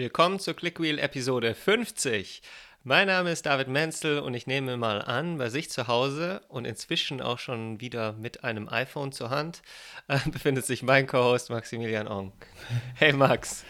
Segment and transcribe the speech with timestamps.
[0.00, 2.40] Willkommen zur Clickwheel Episode 50.
[2.84, 6.64] Mein Name ist David Menzel und ich nehme mal an, bei sich zu Hause und
[6.64, 9.60] inzwischen auch schon wieder mit einem iPhone zur Hand
[10.08, 12.32] äh, befindet sich mein Co-Host Maximilian Ong.
[12.94, 13.62] Hey Max.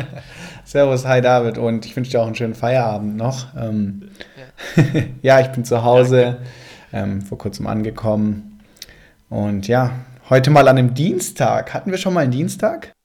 [0.64, 3.54] Servus, hi David und ich wünsche dir auch einen schönen Feierabend noch.
[3.54, 4.08] Ähm,
[4.76, 5.02] ja.
[5.20, 5.40] ja.
[5.40, 6.38] ich bin zu Hause,
[6.90, 8.62] ähm, vor kurzem angekommen
[9.28, 9.92] und ja,
[10.30, 11.74] heute mal an einem Dienstag.
[11.74, 12.95] Hatten wir schon mal einen Dienstag?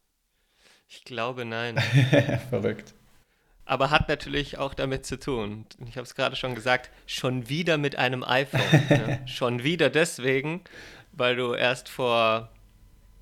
[0.93, 1.77] Ich glaube nein.
[2.49, 2.93] Verrückt
[3.71, 5.65] aber hat natürlich auch damit zu tun.
[5.87, 8.59] Ich habe es gerade schon gesagt, schon wieder mit einem iPhone.
[8.89, 9.19] ne?
[9.25, 10.59] Schon wieder deswegen,
[11.13, 12.49] weil du erst vor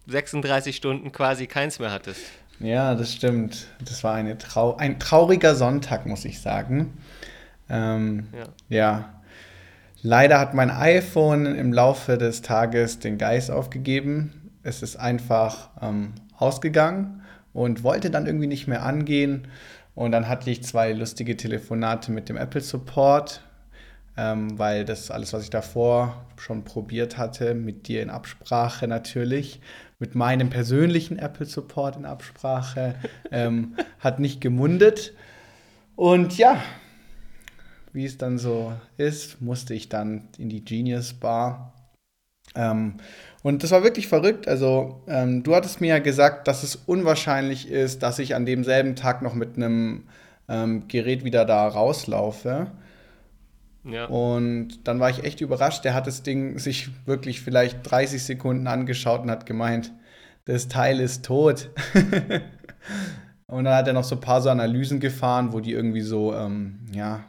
[0.08, 2.22] 36 Stunden quasi keins mehr hattest.
[2.60, 3.68] Ja, das stimmt.
[3.86, 6.98] Das war eine Trau ein trauriger Sonntag, muss ich sagen.
[7.70, 8.46] Ähm, ja.
[8.70, 9.22] ja.
[10.02, 14.52] Leider hat mein iPhone im Laufe des Tages den Geist aufgegeben.
[14.64, 17.22] Es ist einfach ähm, ausgegangen
[17.54, 19.48] und wollte dann irgendwie nicht mehr angehen.
[19.96, 23.42] Und dann hatte ich zwei lustige Telefonate mit dem Apple Support,
[24.18, 29.60] ähm, weil das alles, was ich davor schon probiert hatte, mit dir in Absprache natürlich,
[30.00, 32.96] mit meinem persönlichen Apple Support in Absprache,
[33.32, 35.14] ähm, hat nicht gemundet.
[35.96, 36.62] Und ja,
[37.92, 41.74] wie es dann so ist, musste ich dann in die Genius Bar.
[42.56, 42.96] Ähm,
[43.42, 44.48] und das war wirklich verrückt.
[44.48, 48.96] Also, ähm, du hattest mir ja gesagt, dass es unwahrscheinlich ist, dass ich an demselben
[48.96, 50.04] Tag noch mit einem
[50.50, 52.68] ähm, Gerät wieder da rauslaufe.
[53.86, 54.06] Ja.
[54.06, 55.86] Und dann war ich echt überrascht.
[55.86, 59.94] Der hat das Ding sich wirklich vielleicht 30 Sekunden angeschaut und hat gemeint,
[60.46, 61.70] das Teil ist tot.
[63.48, 66.34] und dann hat er noch so ein paar so Analysen gefahren, wo die irgendwie so,
[66.34, 67.24] ähm, ja,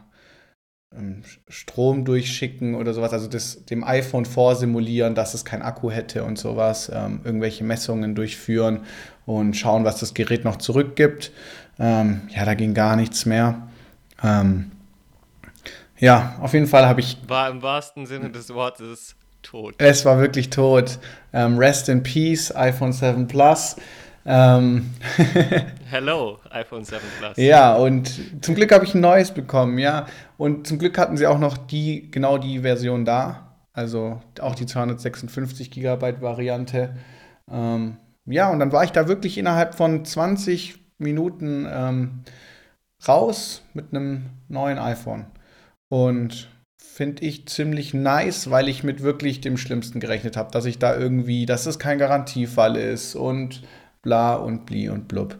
[1.47, 6.37] Strom durchschicken oder sowas, also das, dem iPhone vorsimulieren, dass es kein Akku hätte und
[6.37, 8.81] sowas, ähm, irgendwelche Messungen durchführen
[9.25, 11.31] und schauen, was das Gerät noch zurückgibt.
[11.79, 13.69] Ähm, ja, da ging gar nichts mehr.
[14.21, 14.71] Ähm,
[15.97, 17.17] ja, auf jeden Fall habe ich.
[17.27, 19.75] War im wahrsten Sinne des Wortes tot.
[19.77, 20.99] Es war wirklich tot.
[21.31, 23.77] Ähm, rest in Peace, iPhone 7 Plus.
[24.25, 24.91] Ähm
[25.89, 27.37] Hello, iPhone 7 Plus.
[27.37, 30.05] Ja, und zum Glück habe ich ein neues bekommen, ja.
[30.37, 33.55] Und zum Glück hatten sie auch noch die, genau die Version da.
[33.73, 36.95] Also auch die 256 Gigabyte Variante.
[37.49, 42.23] Ähm, ja, und dann war ich da wirklich innerhalb von 20 Minuten ähm,
[43.07, 45.25] raus mit einem neuen iPhone.
[45.89, 50.77] Und finde ich ziemlich nice, weil ich mit wirklich dem Schlimmsten gerechnet habe, dass ich
[50.77, 53.63] da irgendwie, dass es kein Garantiefall ist und
[54.01, 55.37] bla und bli und blub.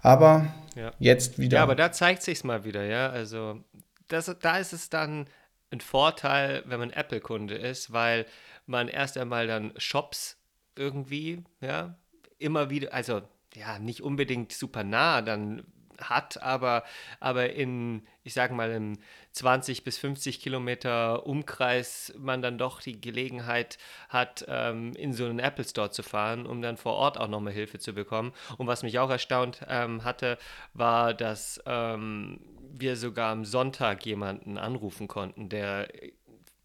[0.00, 0.92] Aber ja.
[0.98, 1.58] jetzt wieder.
[1.58, 3.08] Ja, aber da zeigt sich mal wieder, ja.
[3.08, 3.60] Also
[4.08, 5.26] das, da ist es dann
[5.70, 8.26] ein Vorteil, wenn man Apple-Kunde ist, weil
[8.66, 10.36] man erst einmal dann Shops
[10.76, 11.96] irgendwie, ja,
[12.38, 13.22] immer wieder, also
[13.54, 15.64] ja, nicht unbedingt super nah dann
[15.98, 16.84] hat, aber,
[17.20, 18.98] aber in, ich sage mal, im
[19.34, 23.78] 20 bis 50 Kilometer Umkreis man dann doch die Gelegenheit
[24.08, 27.52] hat, ähm, in so einen Apple Store zu fahren, um dann vor Ort auch nochmal
[27.52, 28.32] Hilfe zu bekommen.
[28.58, 30.38] Und was mich auch erstaunt ähm, hatte,
[30.72, 32.38] war, dass ähm,
[32.72, 35.88] wir sogar am Sonntag jemanden anrufen konnten, der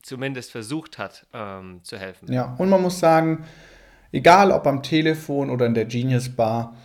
[0.04, 2.32] zumindest versucht hat ähm, zu helfen.
[2.32, 3.46] Ja, und man muss sagen,
[4.12, 6.76] egal ob am Telefon oder in der Genius Bar,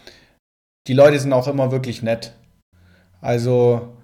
[0.87, 2.35] die Leute sind auch immer wirklich nett.
[3.21, 3.97] Also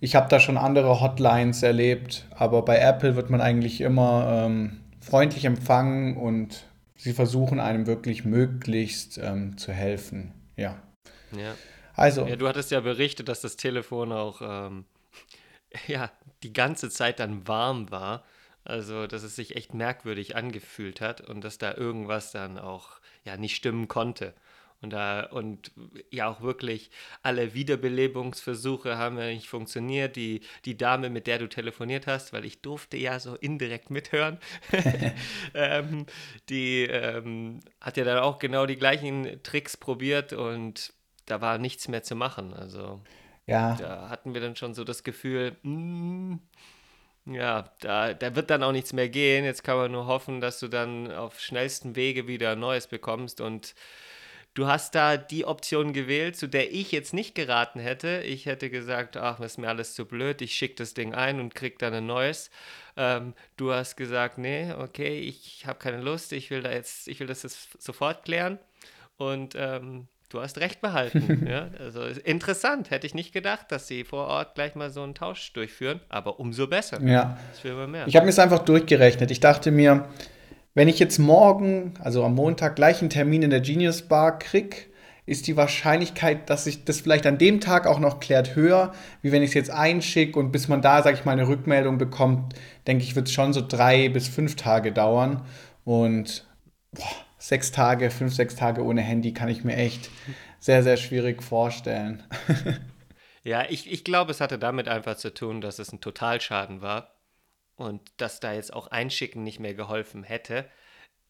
[0.00, 4.80] ich habe da schon andere Hotlines erlebt, aber bei Apple wird man eigentlich immer ähm,
[5.00, 6.64] freundlich empfangen und
[6.96, 10.32] sie versuchen einem wirklich möglichst ähm, zu helfen.
[10.56, 10.80] Ja.
[11.36, 11.54] Ja.
[11.94, 12.26] Also.
[12.26, 14.84] Ja, du hattest ja berichtet, dass das Telefon auch ähm,
[15.86, 16.10] ja,
[16.42, 18.24] die ganze Zeit dann warm war.
[18.64, 23.36] Also, dass es sich echt merkwürdig angefühlt hat und dass da irgendwas dann auch ja
[23.36, 24.34] nicht stimmen konnte.
[24.82, 25.72] Und, da, und
[26.10, 26.90] ja auch wirklich
[27.22, 30.16] alle Wiederbelebungsversuche haben ja nicht funktioniert.
[30.16, 34.38] Die, die Dame, mit der du telefoniert hast, weil ich durfte ja so indirekt mithören,
[35.54, 36.06] ähm,
[36.48, 40.92] die ähm, hat ja dann auch genau die gleichen Tricks probiert und
[41.24, 42.52] da war nichts mehr zu machen.
[42.54, 43.00] Also
[43.46, 43.76] ja.
[43.76, 46.40] da hatten wir dann schon so das Gefühl, mh, hm,
[47.26, 49.44] ja, da, da wird dann auch nichts mehr gehen.
[49.44, 53.74] Jetzt kann man nur hoffen, dass du dann auf schnellstem Wege wieder Neues bekommst und
[54.56, 58.22] Du hast da die Option gewählt, zu der ich jetzt nicht geraten hätte.
[58.24, 61.54] Ich hätte gesagt, ach, ist mir alles zu blöd, ich schicke das Ding ein und
[61.54, 62.50] krieg dann ein neues.
[62.96, 67.20] Ähm, du hast gesagt, nee, okay, ich habe keine Lust, ich will da jetzt, ich
[67.20, 68.58] will das jetzt sofort klären.
[69.18, 71.46] Und ähm, du hast recht behalten.
[71.50, 71.68] ja?
[71.78, 75.52] Also interessant, hätte ich nicht gedacht, dass sie vor Ort gleich mal so einen Tausch
[75.52, 76.98] durchführen, aber umso besser.
[77.02, 77.36] Ja.
[77.52, 78.06] Das will man mehr.
[78.06, 79.30] Ich habe mir es einfach durchgerechnet.
[79.30, 80.08] Ich dachte mir,
[80.76, 84.76] wenn ich jetzt morgen, also am Montag, gleich einen Termin in der Genius Bar kriege,
[85.24, 88.92] ist die Wahrscheinlichkeit, dass sich das vielleicht an dem Tag auch noch klärt, höher,
[89.22, 91.96] wie wenn ich es jetzt einschicke und bis man da, sage ich mal, eine Rückmeldung
[91.96, 92.54] bekommt,
[92.86, 95.46] denke ich, wird es schon so drei bis fünf Tage dauern.
[95.86, 96.46] Und
[96.92, 97.04] boah,
[97.38, 100.10] sechs Tage, fünf, sechs Tage ohne Handy kann ich mir echt
[100.60, 102.22] sehr, sehr schwierig vorstellen.
[103.44, 107.15] ja, ich, ich glaube, es hatte damit einfach zu tun, dass es ein Totalschaden war
[107.76, 110.68] und dass da jetzt auch Einschicken nicht mehr geholfen hätte.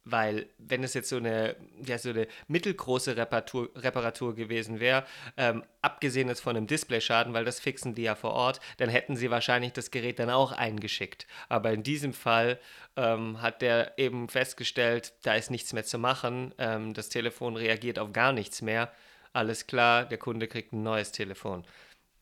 [0.08, 5.04] Weil, wenn es jetzt so eine, ja, so eine mittelgroße Reparatur, Reparatur gewesen wäre,
[5.36, 9.16] ähm, abgesehen jetzt von einem Displayschaden, weil das fixen die ja vor Ort, dann hätten
[9.16, 11.26] sie wahrscheinlich das Gerät dann auch eingeschickt.
[11.48, 12.60] Aber in diesem Fall
[12.94, 17.98] ähm, hat der eben festgestellt, da ist nichts mehr zu machen, ähm, das Telefon reagiert
[17.98, 18.92] auf gar nichts mehr.
[19.32, 21.64] Alles klar, der Kunde kriegt ein neues Telefon.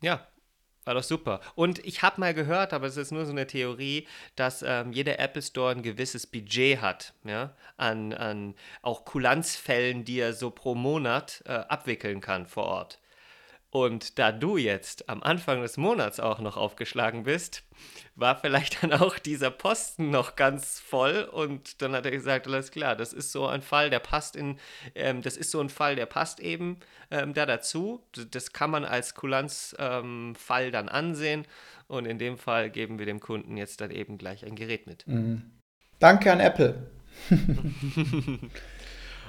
[0.01, 0.27] Ja,
[0.87, 1.41] war doch super.
[1.55, 5.19] Und ich habe mal gehört, aber es ist nur so eine Theorie, dass ähm, jeder
[5.19, 10.75] Apple Store ein gewisses Budget hat, ja, an, an auch Kulanzfällen, die er so pro
[10.75, 12.99] Monat äh, abwickeln kann vor Ort.
[13.75, 17.65] Und da du jetzt am Anfang des Monats auch noch aufgeschlagen bist,
[18.15, 22.71] war vielleicht dann auch dieser Posten noch ganz voll und dann hat er gesagt, alles
[22.71, 24.61] klar, das ist so ein Fall, der passt in,
[24.95, 26.79] ähm, das ist so ein Fall, der passt eben
[27.11, 28.01] ähm, da dazu.
[28.31, 30.37] Das kann man als Kulanzfall ähm,
[30.71, 31.45] dann ansehen
[31.89, 35.05] und in dem Fall geben wir dem Kunden jetzt dann eben gleich ein Gerät mit.
[35.09, 35.51] Mhm.
[35.99, 36.87] Danke an Apple.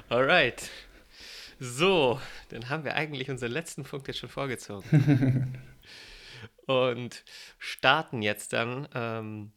[0.09, 0.69] Alright.
[1.59, 2.19] So,
[2.49, 5.61] dann haben wir eigentlich unseren letzten Punkt jetzt schon vorgezogen.
[6.65, 7.23] und
[7.57, 9.51] starten jetzt dann ähm,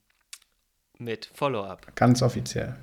[0.99, 1.95] mit Follow-up.
[1.97, 2.77] Ganz offiziell.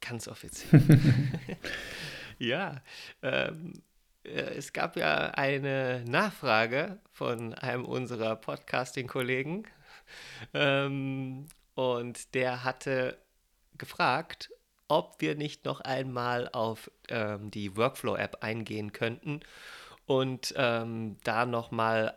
[0.00, 0.82] Ganz offiziell.
[2.38, 2.82] ja,
[3.22, 3.82] ähm,
[4.24, 9.66] äh, es gab ja eine Nachfrage von einem unserer Podcasting-Kollegen
[10.54, 13.18] ähm, und der hatte
[13.78, 14.50] gefragt,
[14.90, 19.40] ob wir nicht noch einmal auf ähm, die Workflow-App eingehen könnten
[20.06, 22.14] und ähm, da nochmal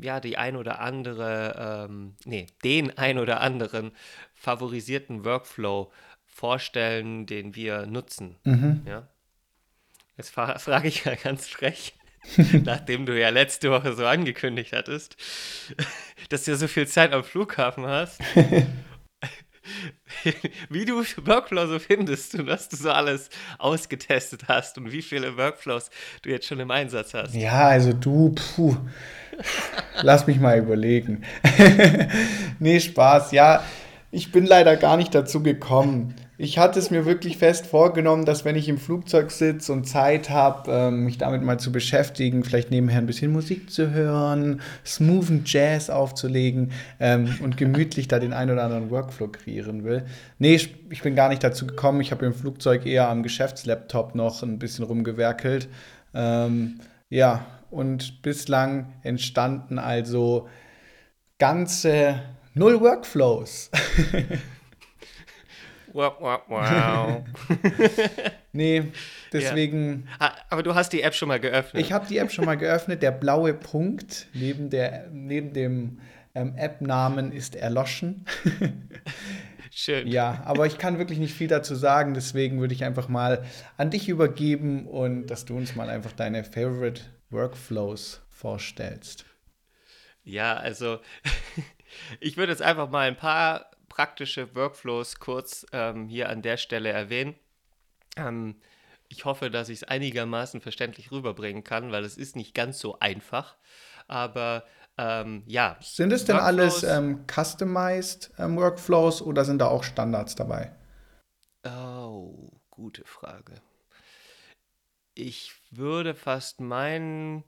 [0.00, 3.90] ja, die ein oder andere, ähm, nee, den ein oder anderen
[4.34, 5.90] favorisierten Workflow
[6.26, 8.36] vorstellen, den wir nutzen.
[8.44, 8.82] Mhm.
[8.86, 9.08] Ja?
[10.16, 11.94] Jetzt fra frage ich ja ganz frech,
[12.64, 15.16] nachdem du ja letzte Woche so angekündigt hattest,
[16.28, 18.20] dass du ja so viel Zeit am Flughafen hast
[20.68, 25.36] wie du Workflow so findest und was du so alles ausgetestet hast und wie viele
[25.36, 25.90] Workflows
[26.22, 27.34] du jetzt schon im Einsatz hast.
[27.34, 28.76] Ja, also du, puh.
[30.02, 31.24] Lass mich mal überlegen.
[32.58, 33.32] nee, Spaß.
[33.32, 33.64] Ja,
[34.10, 36.14] ich bin leider gar nicht dazu gekommen.
[36.36, 40.30] Ich hatte es mir wirklich fest vorgenommen, dass wenn ich im Flugzeug sitze und Zeit
[40.30, 45.42] habe, ähm, mich damit mal zu beschäftigen, vielleicht nebenher ein bisschen Musik zu hören, smoothen
[45.46, 50.06] Jazz aufzulegen ähm, und gemütlich da den ein oder anderen Workflow kreieren will.
[50.40, 52.00] Nee, ich, bin gar nicht dazu gekommen.
[52.00, 55.68] Ich habe im Flugzeug eher am Geschäftslaptop noch ein bisschen rumgewerkelt.
[56.14, 56.80] Ähm,
[57.10, 60.48] ja, und bislang entstanden also
[61.38, 62.20] ganze
[62.54, 63.70] null Workflows.
[65.94, 67.24] Wow, wow, wow.
[68.52, 68.82] nee,
[69.32, 70.08] deswegen.
[70.18, 70.26] Ja.
[70.26, 71.80] Ah, aber du hast die App schon mal geöffnet.
[71.80, 73.00] Ich habe die App schon mal geöffnet.
[73.00, 76.00] Der blaue Punkt neben, der, neben dem
[76.34, 78.26] ähm, App-Namen ist erloschen.
[79.70, 80.08] Schön.
[80.08, 82.14] Ja, aber ich kann wirklich nicht viel dazu sagen.
[82.14, 83.44] Deswegen würde ich einfach mal
[83.76, 89.26] an dich übergeben und dass du uns mal einfach deine Favorite Workflows vorstellst.
[90.24, 90.98] Ja, also
[92.18, 96.88] ich würde jetzt einfach mal ein paar praktische Workflows kurz ähm, hier an der Stelle
[96.88, 97.36] erwähnen.
[98.16, 98.56] Ähm,
[99.08, 102.98] ich hoffe, dass ich es einigermaßen verständlich rüberbringen kann, weil es ist nicht ganz so
[102.98, 103.56] einfach.
[104.08, 104.64] Aber
[104.98, 105.76] ähm, ja.
[105.80, 110.74] Sind es denn alles ähm, customized ähm, Workflows oder sind da auch Standards dabei?
[111.64, 113.54] Oh, gute Frage.
[115.14, 117.44] Ich würde fast meinen,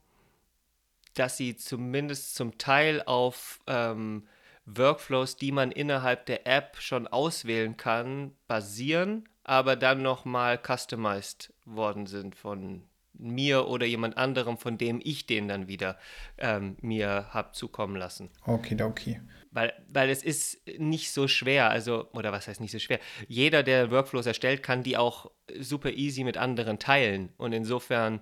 [1.15, 4.29] dass sie zumindest zum Teil auf ähm,
[4.67, 12.07] Workflows, die man innerhalb der App schon auswählen kann, basieren, aber dann nochmal customized worden
[12.07, 12.83] sind von
[13.19, 15.99] mir oder jemand anderem, von dem ich den dann wieder
[16.39, 18.31] ähm, mir habe zukommen lassen.
[18.45, 19.21] Okay, okay.
[19.53, 23.01] Weil, weil es ist nicht so schwer, also, oder was heißt nicht so schwer?
[23.27, 27.33] Jeder, der Workflows erstellt, kann die auch super easy mit anderen teilen.
[27.39, 28.21] Und insofern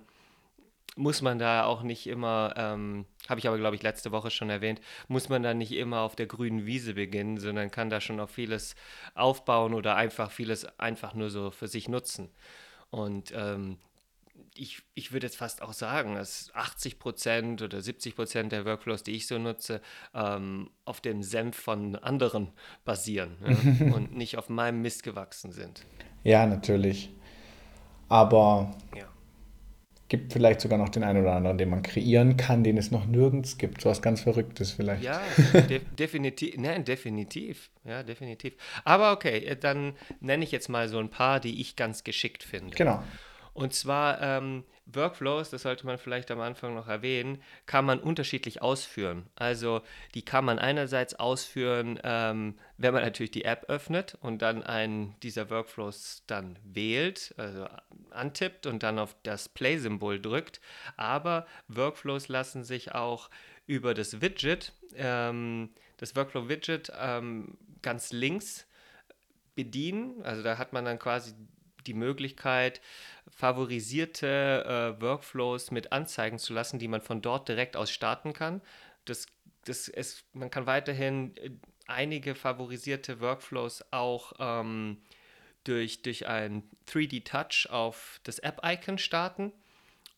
[0.95, 4.49] muss man da auch nicht immer, ähm, habe ich aber, glaube ich, letzte Woche schon
[4.49, 8.19] erwähnt, muss man da nicht immer auf der grünen Wiese beginnen, sondern kann da schon
[8.19, 8.75] auf vieles
[9.13, 12.29] aufbauen oder einfach vieles einfach nur so für sich nutzen.
[12.91, 13.77] Und ähm,
[14.55, 19.03] ich, ich würde jetzt fast auch sagen, dass 80 Prozent oder 70 Prozent der Workflows,
[19.03, 19.81] die ich so nutze,
[20.13, 22.53] ähm, auf dem Senf von anderen
[22.85, 25.85] basieren ja, und nicht auf meinem Mist gewachsen sind.
[26.23, 27.09] Ja, natürlich.
[28.07, 29.07] Aber ja
[30.07, 33.05] gibt vielleicht sogar noch den einen oder anderen, den man kreieren kann, den es noch
[33.05, 33.81] nirgends gibt.
[33.81, 35.03] So was ganz Verrücktes vielleicht.
[35.03, 35.21] Ja,
[35.69, 36.55] de definitiv.
[36.57, 37.69] Nein, definitiv.
[37.83, 38.53] Ja, definitiv.
[38.83, 42.43] Aber okay, äh, dann nenne ich jetzt mal so ein paar, die ich ganz geschickt
[42.43, 42.75] finde.
[42.75, 43.03] Genau.
[43.55, 48.61] Und zwar ähm, Workflows, das sollte man vielleicht am Anfang noch erwähnen, kann man unterschiedlich
[48.61, 49.27] ausführen.
[49.35, 49.81] Also
[50.13, 55.17] die kann man einerseits ausführen, ähm, wenn man natürlich die App öffnet und dann einen
[55.21, 57.65] dieser Workflows dann wählt, also
[58.09, 60.59] antippt und dann auf das Play-Symbol drückt.
[60.97, 63.29] Aber Workflows lassen sich auch
[63.67, 68.67] über das Widget, ähm, das Workflow-Widget ähm, ganz links
[69.55, 70.21] bedienen.
[70.23, 71.33] Also da hat man dann quasi
[71.87, 72.81] die Möglichkeit,
[73.35, 78.61] favorisierte äh, Workflows mit anzeigen zu lassen, die man von dort direkt aus starten kann.
[79.03, 79.27] Das,
[79.65, 81.51] das ist, man kann weiterhin äh,
[81.85, 85.01] einige favorisierte Workflows auch ähm,
[85.65, 89.51] durch, durch ein 3D-Touch auf das App-Icon starten.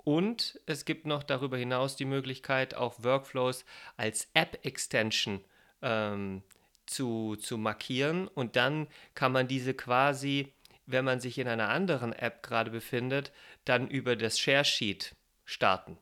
[0.04, 3.66] Und es gibt noch darüber hinaus die Möglichkeit, auch Workflows
[3.98, 5.44] als App-Extension
[5.82, 6.44] ähm,
[6.86, 8.28] zu, zu markieren.
[8.28, 10.54] Und dann kann man diese quasi
[10.88, 13.32] wenn man sich in einer anderen App gerade befindet,
[13.66, 15.16] dann über das Share Sheet
[15.46, 15.98] starten.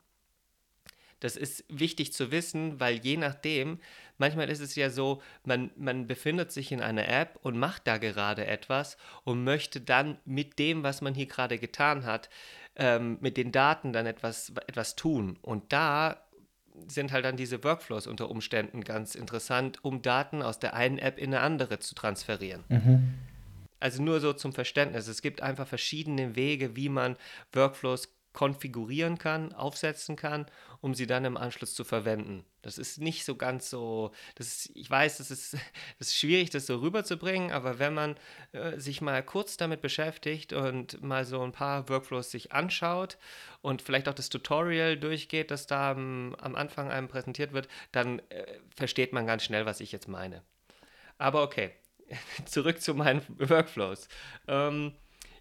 [1.19, 3.79] Das ist wichtig zu wissen, weil je nachdem,
[4.17, 7.97] manchmal ist es ja so, man, man befindet sich in einer App und macht da
[7.97, 12.29] gerade etwas und möchte dann mit dem, was man hier gerade getan hat,
[12.75, 15.39] ähm, mit den Daten dann etwas, etwas tun.
[15.41, 16.21] Und da
[16.87, 21.17] sind halt dann diese Workflows unter Umständen ganz interessant, um Daten aus der einen App
[21.17, 22.65] in eine andere zu transferieren.
[22.67, 23.13] Mhm.
[23.79, 25.07] Also nur so zum Verständnis.
[25.07, 27.17] Es gibt einfach verschiedene Wege, wie man
[27.53, 30.45] Workflows konfigurieren kann, aufsetzen kann,
[30.81, 32.45] um sie dann im Anschluss zu verwenden.
[32.61, 35.53] Das ist nicht so ganz so, das ist, ich weiß, das ist,
[35.99, 38.15] das ist schwierig, das so rüberzubringen, aber wenn man
[38.51, 43.17] äh, sich mal kurz damit beschäftigt und mal so ein paar Workflows sich anschaut
[43.61, 48.19] und vielleicht auch das Tutorial durchgeht, das da am, am Anfang einem präsentiert wird, dann
[48.29, 50.43] äh, versteht man ganz schnell, was ich jetzt meine.
[51.17, 51.71] Aber okay,
[52.45, 54.07] zurück zu meinen Workflows.
[54.47, 54.93] Ähm,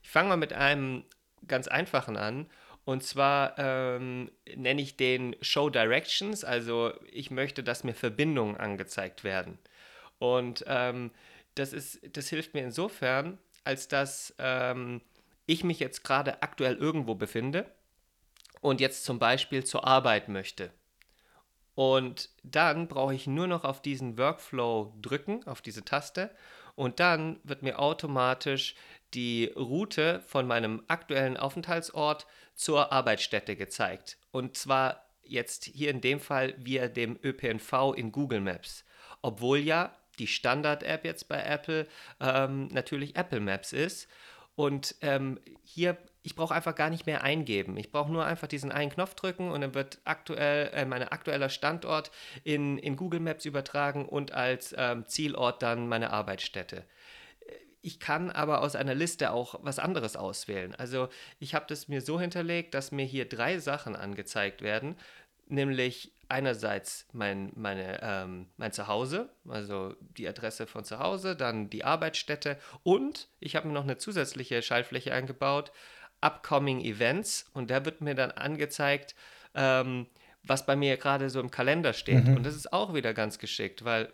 [0.03, 1.05] ich fange mal mit einem
[1.47, 2.47] ganz einfachen an.
[2.85, 6.45] Und zwar ähm, nenne ich den Show Directions.
[6.45, 9.59] Also ich möchte, dass mir Verbindungen angezeigt werden.
[10.19, 11.11] Und ähm,
[11.55, 15.01] das, ist, das hilft mir insofern, als dass ähm,
[15.47, 17.67] ich mich jetzt gerade aktuell irgendwo befinde
[18.61, 20.71] und jetzt zum Beispiel zur Arbeit möchte.
[21.75, 26.31] Und dann brauche ich nur noch auf diesen Workflow drücken, auf diese Taste.
[26.77, 28.75] Und dann wird mir automatisch
[29.13, 34.19] die Route von meinem aktuellen Aufenthaltsort zur Arbeitsstätte gezeigt.
[34.31, 38.85] Und zwar jetzt hier in dem Fall via dem ÖPNV in Google Maps.
[39.23, 41.87] Obwohl ja die Standard-App jetzt bei Apple
[42.21, 44.09] ähm, natürlich Apple Maps ist.
[44.55, 47.77] Und ähm, hier ich brauche einfach gar nicht mehr eingeben.
[47.77, 51.51] Ich brauche nur einfach diesen einen Knopf drücken und dann wird aktuell äh, mein aktueller
[51.51, 52.11] Standort
[52.45, 56.85] in, in Google Maps übertragen und als ähm, Zielort dann meine Arbeitsstätte.
[57.83, 60.75] Ich kann aber aus einer Liste auch was anderes auswählen.
[60.75, 64.97] Also ich habe das mir so hinterlegt, dass mir hier drei Sachen angezeigt werden,
[65.47, 71.85] nämlich einerseits mein, meine, ähm, mein Zuhause, also die Adresse von zu Hause, dann die
[71.85, 75.71] Arbeitsstätte und ich habe mir noch eine zusätzliche Schaltfläche eingebaut,
[76.25, 79.15] Upcoming Events und da wird mir dann angezeigt,
[79.55, 80.07] ähm,
[80.43, 82.27] was bei mir gerade so im Kalender steht.
[82.27, 82.37] Mhm.
[82.37, 84.13] Und das ist auch wieder ganz geschickt, weil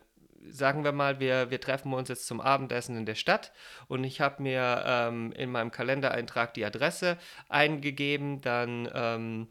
[0.48, 3.52] sagen wir mal, wir, wir treffen uns jetzt zum Abendessen in der Stadt
[3.88, 9.48] und ich habe mir ähm, in meinem Kalendereintrag die Adresse eingegeben, dann, ähm,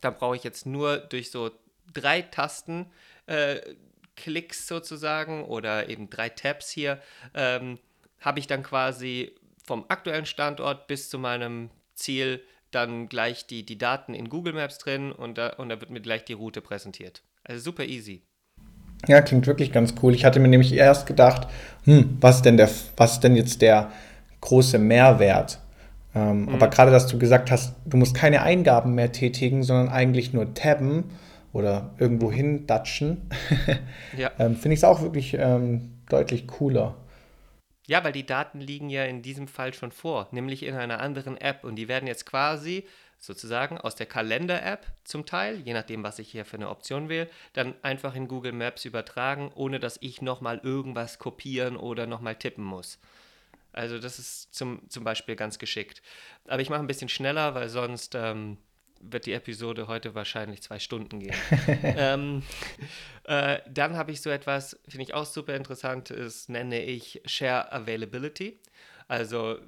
[0.00, 1.50] dann brauche ich jetzt nur durch so
[1.92, 2.90] drei Tasten
[3.26, 3.60] äh,
[4.16, 7.02] Klicks sozusagen oder eben drei Tabs hier,
[7.34, 7.78] ähm,
[8.20, 9.34] habe ich dann quasi
[9.66, 14.78] vom aktuellen Standort bis zu meinem Ziel dann gleich die, die Daten in Google Maps
[14.78, 17.22] drin und da, und da wird mir gleich die Route präsentiert.
[17.44, 18.22] Also super easy.
[19.06, 20.14] Ja, klingt wirklich ganz cool.
[20.14, 21.46] Ich hatte mir nämlich erst gedacht,
[21.84, 23.92] hm, was denn der, was denn jetzt der
[24.40, 25.58] große Mehrwert?
[26.14, 26.48] Ähm, mhm.
[26.50, 30.54] Aber gerade, dass du gesagt hast, du musst keine Eingaben mehr tätigen, sondern eigentlich nur
[30.54, 31.10] tabben
[31.52, 33.28] oder irgendwo hin datschen,
[34.16, 34.30] ja.
[34.38, 36.96] ähm, finde ich es auch wirklich ähm, deutlich cooler.
[37.86, 41.36] Ja, weil die Daten liegen ja in diesem Fall schon vor, nämlich in einer anderen
[41.36, 41.64] App.
[41.64, 42.86] Und die werden jetzt quasi
[43.18, 47.28] sozusagen aus der Kalender-App zum Teil, je nachdem, was ich hier für eine Option wähle,
[47.52, 52.64] dann einfach in Google Maps übertragen, ohne dass ich nochmal irgendwas kopieren oder nochmal tippen
[52.64, 52.98] muss.
[53.72, 56.00] Also das ist zum, zum Beispiel ganz geschickt.
[56.46, 58.56] Aber ich mache ein bisschen schneller, weil sonst ähm,
[59.00, 61.34] wird die Episode heute wahrscheinlich zwei Stunden gehen.
[61.82, 62.42] ähm,
[63.24, 67.72] äh, dann habe ich so etwas, finde ich auch super interessant, ist, nenne ich Share
[67.72, 68.58] Availability.
[69.08, 69.58] Also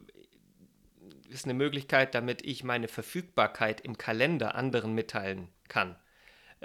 [1.29, 5.97] ist eine Möglichkeit, damit ich meine Verfügbarkeit im Kalender anderen mitteilen kann.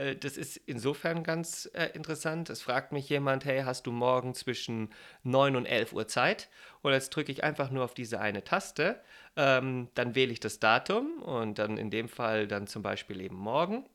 [0.01, 2.49] Äh, das ist insofern ganz äh, interessant.
[2.49, 4.89] Es fragt mich jemand, hey, hast du morgen zwischen
[5.23, 6.49] 9 und 11 Uhr Zeit?
[6.81, 9.01] Und jetzt drücke ich einfach nur auf diese eine Taste.
[9.35, 13.37] Ähm, dann wähle ich das Datum und dann in dem Fall dann zum Beispiel eben
[13.37, 13.85] morgen.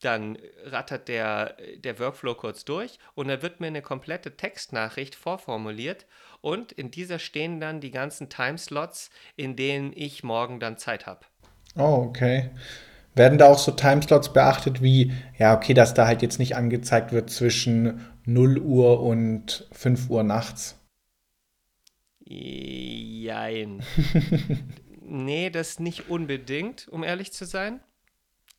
[0.00, 6.06] Dann rattert der, der Workflow kurz durch und dann wird mir eine komplette Textnachricht vorformuliert
[6.40, 11.26] und in dieser stehen dann die ganzen Timeslots, in denen ich morgen dann Zeit habe.
[11.74, 12.50] Oh, okay.
[13.18, 17.12] Werden da auch so Timeslots beachtet wie, ja, okay, dass da halt jetzt nicht angezeigt
[17.12, 20.78] wird zwischen 0 Uhr und 5 Uhr nachts?
[22.20, 23.82] Jein.
[25.02, 27.80] nee, das nicht unbedingt, um ehrlich zu sein.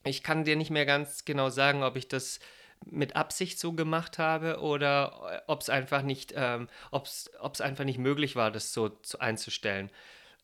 [0.04, 2.40] Ich kann dir nicht mehr ganz genau sagen, ob ich das
[2.86, 8.00] mit Absicht so gemacht habe oder ob es einfach nicht, ähm, ob es einfach nicht
[8.00, 9.90] möglich war, das so zu einzustellen.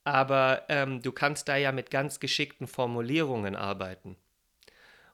[0.06, 4.16] Aber ähm, du kannst da ja mit ganz geschickten Formulierungen arbeiten.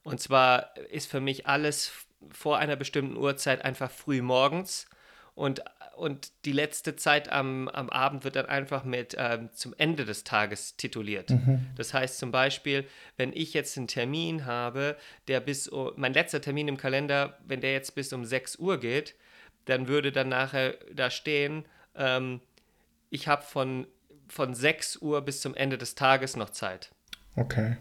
[0.03, 1.91] Und zwar ist für mich alles
[2.29, 4.88] vor einer bestimmten Uhrzeit einfach früh morgens
[5.33, 5.63] und,
[5.95, 10.24] und die letzte Zeit am, am Abend wird dann einfach mit ähm, zum Ende des
[10.24, 11.29] Tages tituliert.
[11.29, 11.67] Mhm.
[11.75, 12.86] Das heißt zum Beispiel,
[13.17, 17.74] wenn ich jetzt einen Termin habe, der bis, mein letzter Termin im Kalender, wenn der
[17.74, 19.15] jetzt bis um 6 Uhr geht,
[19.65, 22.41] dann würde dann nachher da stehen, ähm,
[23.10, 23.88] ich habe von
[24.32, 26.92] von 6 Uhr bis zum Ende des Tages noch Zeit.
[27.36, 27.78] Okay.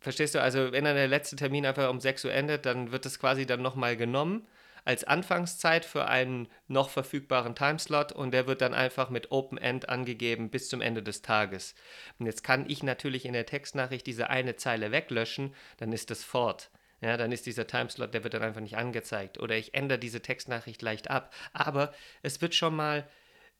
[0.00, 0.42] Verstehst du?
[0.42, 3.46] Also, wenn dann der letzte Termin einfach um 6 Uhr endet, dann wird das quasi
[3.46, 4.46] dann nochmal genommen
[4.86, 9.88] als Anfangszeit für einen noch verfügbaren Timeslot und der wird dann einfach mit Open End
[9.88, 11.74] angegeben bis zum Ende des Tages.
[12.20, 16.22] Und jetzt kann ich natürlich in der Textnachricht diese eine Zeile weglöschen, dann ist das
[16.22, 16.70] fort.
[17.00, 19.38] Ja, dann ist dieser Timeslot, der wird dann einfach nicht angezeigt.
[19.38, 21.34] Oder ich ändere diese Textnachricht leicht ab.
[21.52, 21.92] Aber
[22.22, 23.06] es wird schon mal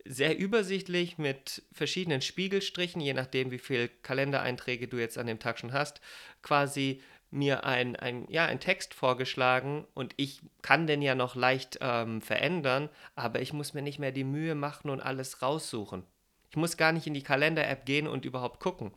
[0.09, 5.59] sehr übersichtlich mit verschiedenen Spiegelstrichen, je nachdem, wie viele Kalendereinträge du jetzt an dem Tag
[5.59, 6.01] schon hast,
[6.43, 11.79] quasi mir ein, ein, ja, ein Text vorgeschlagen und ich kann den ja noch leicht
[11.81, 16.05] ähm, verändern, aber ich muss mir nicht mehr die Mühe machen und alles raussuchen.
[16.51, 18.93] Ich muss gar nicht in die Kalender-App gehen und überhaupt gucken.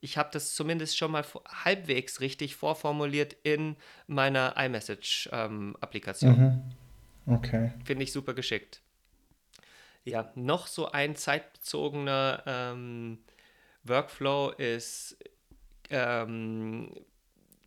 [0.00, 1.24] Ich habe das zumindest schon mal
[1.64, 6.38] halbwegs richtig vorformuliert in meiner iMessage-Applikation.
[6.38, 7.34] Mhm.
[7.34, 7.72] Okay.
[7.84, 8.80] Finde ich super geschickt.
[10.08, 13.18] Ja, noch so ein zeitbezogener ähm,
[13.84, 15.18] Workflow ist
[15.90, 16.94] ähm,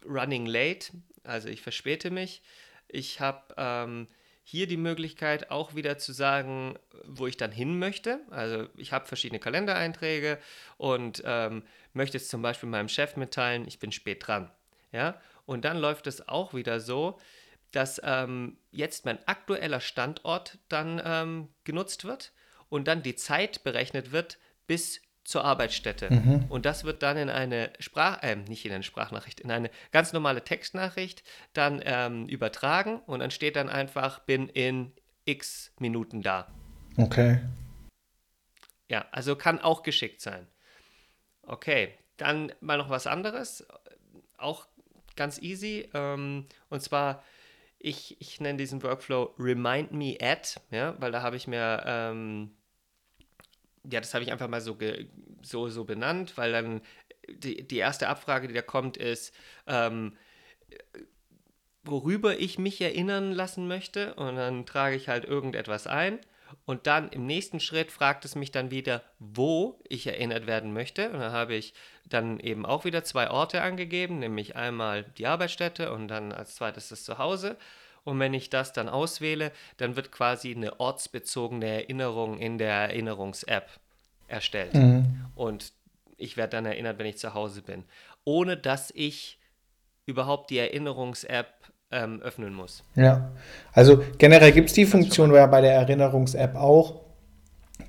[0.06, 0.92] Running Late,
[1.24, 2.42] also ich verspäte mich.
[2.88, 4.08] Ich habe ähm,
[4.44, 8.20] hier die Möglichkeit auch wieder zu sagen, wo ich dann hin möchte.
[8.32, 10.40] Also ich habe verschiedene Kalendereinträge
[10.78, 14.52] und ähm, möchte jetzt zum Beispiel meinem Chef mitteilen, ich bin spät dran.
[14.92, 15.22] Ja?
[15.46, 17.20] Und dann läuft es auch wieder so,
[17.72, 22.34] dass ähm, jetzt mein aktueller Standort dann ähm, genutzt wird
[22.70, 26.12] und dann die Zeit berechnet wird bis zur Arbeitsstätte.
[26.12, 26.46] Mhm.
[26.50, 30.14] Und das wird dann in eine Sprach, äh, nicht in eine Sprachnachricht, in eine ganz
[30.14, 34.92] normale Textnachricht dann ähm, übertragen und dann steht dann einfach, bin in
[35.26, 36.48] x Minuten da.
[36.98, 37.40] Okay.
[38.90, 40.48] Ja, also kann auch geschickt sein.
[41.44, 43.66] Okay, dann mal noch was anderes,
[44.38, 44.68] auch
[45.16, 45.90] ganz easy.
[45.94, 47.24] Ähm, und zwar
[47.84, 52.52] ich, ich nenne diesen Workflow Remind Me at, ja, weil da habe ich mir, ähm,
[53.84, 54.78] ja, das habe ich einfach mal so,
[55.42, 56.82] so, so benannt, weil dann
[57.28, 59.34] die, die erste Abfrage, die da kommt, ist,
[59.68, 60.18] ähm,
[61.84, 64.14] worüber ich mich erinnern lassen möchte.
[64.16, 66.20] Und dann trage ich halt irgendetwas ein
[66.66, 71.10] und dann im nächsten Schritt fragt es mich dann wieder, wo ich erinnert werden möchte.
[71.10, 71.74] Und dann habe ich
[72.06, 76.90] dann eben auch wieder zwei Orte angegeben, nämlich einmal die Arbeitsstätte und dann als zweites
[76.90, 77.58] das Zuhause.
[78.04, 83.70] Und wenn ich das dann auswähle, dann wird quasi eine ortsbezogene Erinnerung in der Erinnerungs-App
[84.28, 84.74] erstellt.
[84.74, 85.26] Mhm.
[85.36, 85.74] Und
[86.18, 87.86] ich werde dann erinnert, wenn ich zu Hause bin.
[88.24, 89.40] Ohne dass ich
[90.06, 91.54] überhaupt die Erinnerungs-App
[91.92, 92.84] ähm, öffnen muss.
[92.96, 93.32] Ja,
[93.74, 97.02] also generell gibt es die Funktion ja bei der Erinnerungs-App auch,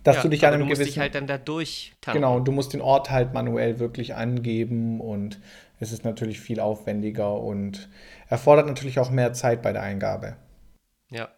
[0.02, 0.94] dass ja, du dich an einem du musst gewissen...
[0.94, 5.40] dich halt dann da durch Genau, du musst den Ort halt manuell wirklich angeben und
[5.78, 7.88] es ist natürlich viel aufwendiger und
[8.28, 10.36] erfordert natürlich auch mehr Zeit bei der Eingabe.
[11.10, 11.28] Ja.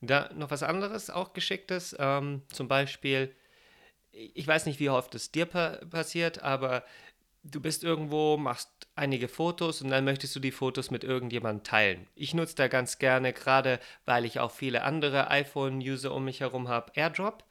[0.00, 3.32] Da noch was anderes, auch geschicktes, ähm, zum Beispiel,
[4.10, 6.82] ich weiß nicht, wie oft es dir pa passiert, aber
[7.44, 12.06] du bist irgendwo, machst einige Fotos und dann möchtest du die Fotos mit irgendjemandem teilen.
[12.14, 16.68] Ich nutze da ganz gerne, gerade weil ich auch viele andere iPhone-User um mich herum
[16.68, 17.44] habe, AirDrop.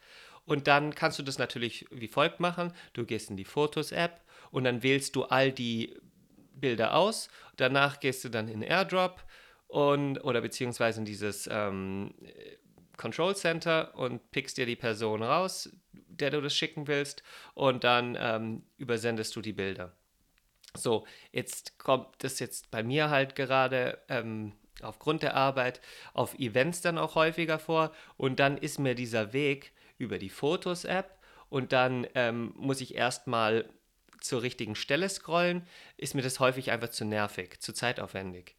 [0.45, 2.73] Und dann kannst du das natürlich wie folgt machen.
[2.93, 5.95] Du gehst in die Fotos-App und dann wählst du all die
[6.54, 7.30] Bilder aus.
[7.58, 9.23] Danach gehst du dann in AirDrop
[9.67, 12.13] und, oder beziehungsweise in dieses ähm,
[12.97, 17.23] Control Center und pickst dir die Person raus, der du das schicken willst
[17.54, 19.95] und dann ähm, übersendest du die Bilder.
[20.75, 25.81] So, jetzt kommt das jetzt bei mir halt gerade ähm, aufgrund der Arbeit
[26.13, 31.17] auf Events dann auch häufiger vor und dann ist mir dieser Weg über die Fotos-App
[31.49, 33.69] und dann ähm, muss ich erstmal
[34.21, 38.55] zur richtigen Stelle scrollen, ist mir das häufig einfach zu nervig, zu zeitaufwendig.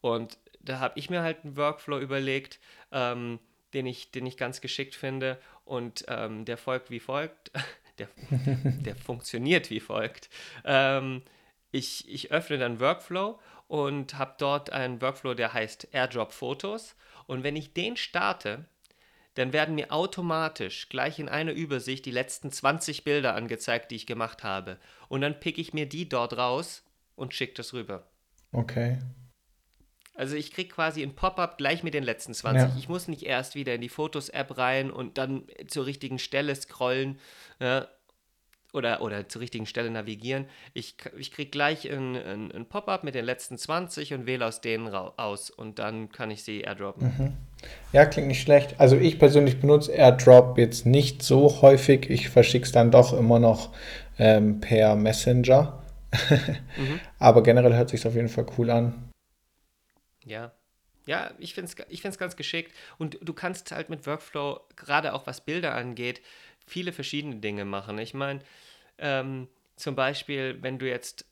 [0.00, 2.60] Und da habe ich mir halt einen Workflow überlegt,
[2.92, 3.40] ähm,
[3.74, 7.50] den, ich, den ich ganz geschickt finde und ähm, der folgt wie folgt.
[7.98, 10.28] der, der funktioniert wie folgt.
[10.64, 11.22] Ähm,
[11.70, 16.96] ich, ich öffne dann Workflow und habe dort einen Workflow, der heißt AirDrop Fotos.
[17.26, 18.66] Und wenn ich den starte,
[19.34, 24.06] dann werden mir automatisch gleich in einer Übersicht die letzten 20 Bilder angezeigt, die ich
[24.06, 24.78] gemacht habe.
[25.08, 26.84] Und dann picke ich mir die dort raus
[27.16, 28.06] und schicke das rüber.
[28.52, 28.98] Okay.
[30.14, 32.70] Also ich kriege quasi ein Pop-up gleich mit den letzten 20.
[32.70, 32.76] Ja.
[32.78, 37.18] Ich muss nicht erst wieder in die Fotos-App rein und dann zur richtigen Stelle scrollen.
[37.60, 37.88] Ja,
[38.76, 40.46] oder, oder zur richtigen Stelle navigieren.
[40.74, 44.60] Ich, ich kriege gleich ein, ein, ein Pop-up mit den letzten 20 und wähle aus
[44.60, 47.14] denen aus und dann kann ich sie airdroppen.
[47.18, 47.32] Mhm.
[47.92, 48.74] Ja, klingt nicht schlecht.
[48.78, 52.10] Also ich persönlich benutze AirDrop jetzt nicht so häufig.
[52.10, 53.72] Ich verschicke es dann doch immer noch
[54.18, 55.82] ähm, per Messenger.
[56.30, 57.00] mhm.
[57.18, 59.10] Aber generell hört sich auf jeden Fall cool an.
[60.24, 60.52] Ja,
[61.06, 62.72] ja, ich finde es ich find's ganz geschickt.
[62.98, 66.20] Und du kannst halt mit Workflow, gerade auch was Bilder angeht,
[66.66, 67.98] viele verschiedene Dinge machen.
[67.98, 68.40] Ich meine,
[68.98, 71.24] ähm, zum Beispiel, wenn du jetzt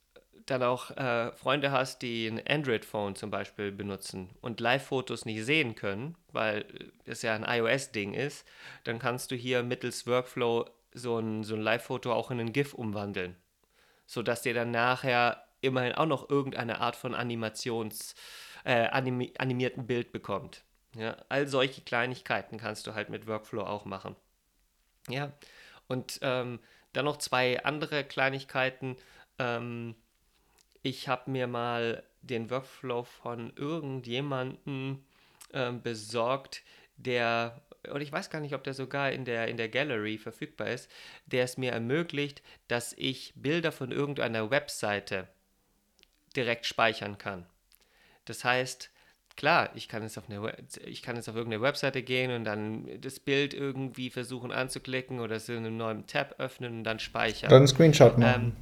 [0.47, 5.75] dann auch äh, Freunde hast, die ein Android-Phone zum Beispiel benutzen und Live-Fotos nicht sehen
[5.75, 6.67] können, weil
[7.07, 8.47] es ja ein iOS-Ding ist,
[8.85, 12.75] dann kannst du hier mittels Workflow so ein, so ein Live-Foto auch in ein GIF
[12.75, 13.37] umwandeln,
[14.07, 18.15] sodass dir dann nachher immerhin auch noch irgendeine Art von Animations,
[18.65, 20.63] äh, animi animierten Bild bekommt.
[20.95, 24.15] Ja, all solche Kleinigkeiten kannst du halt mit Workflow auch machen.
[25.09, 25.33] Ja,
[25.89, 26.61] und ähm,
[26.95, 28.97] dann noch zwei andere Kleinigkeiten.
[29.39, 29.95] Ähm,
[30.83, 35.05] ich habe mir mal den Workflow von irgendjemandem
[35.53, 36.63] ähm, besorgt,
[36.97, 40.69] der, oder ich weiß gar nicht, ob der sogar in der, in der Gallery verfügbar
[40.69, 40.91] ist,
[41.27, 45.29] der es mir ermöglicht, dass ich Bilder von irgendeiner Webseite
[46.37, 47.47] direkt speichern kann.
[48.25, 48.91] Das heißt,
[49.37, 50.53] klar, ich kann jetzt auf eine,
[50.85, 55.37] ich kann jetzt auf irgendeine Webseite gehen und dann das Bild irgendwie versuchen anzuklicken oder
[55.37, 57.51] es in einem neuen Tab öffnen und dann speichern.
[57.51, 58.43] Oder einen Screenshot machen.
[58.47, 58.53] Ähm,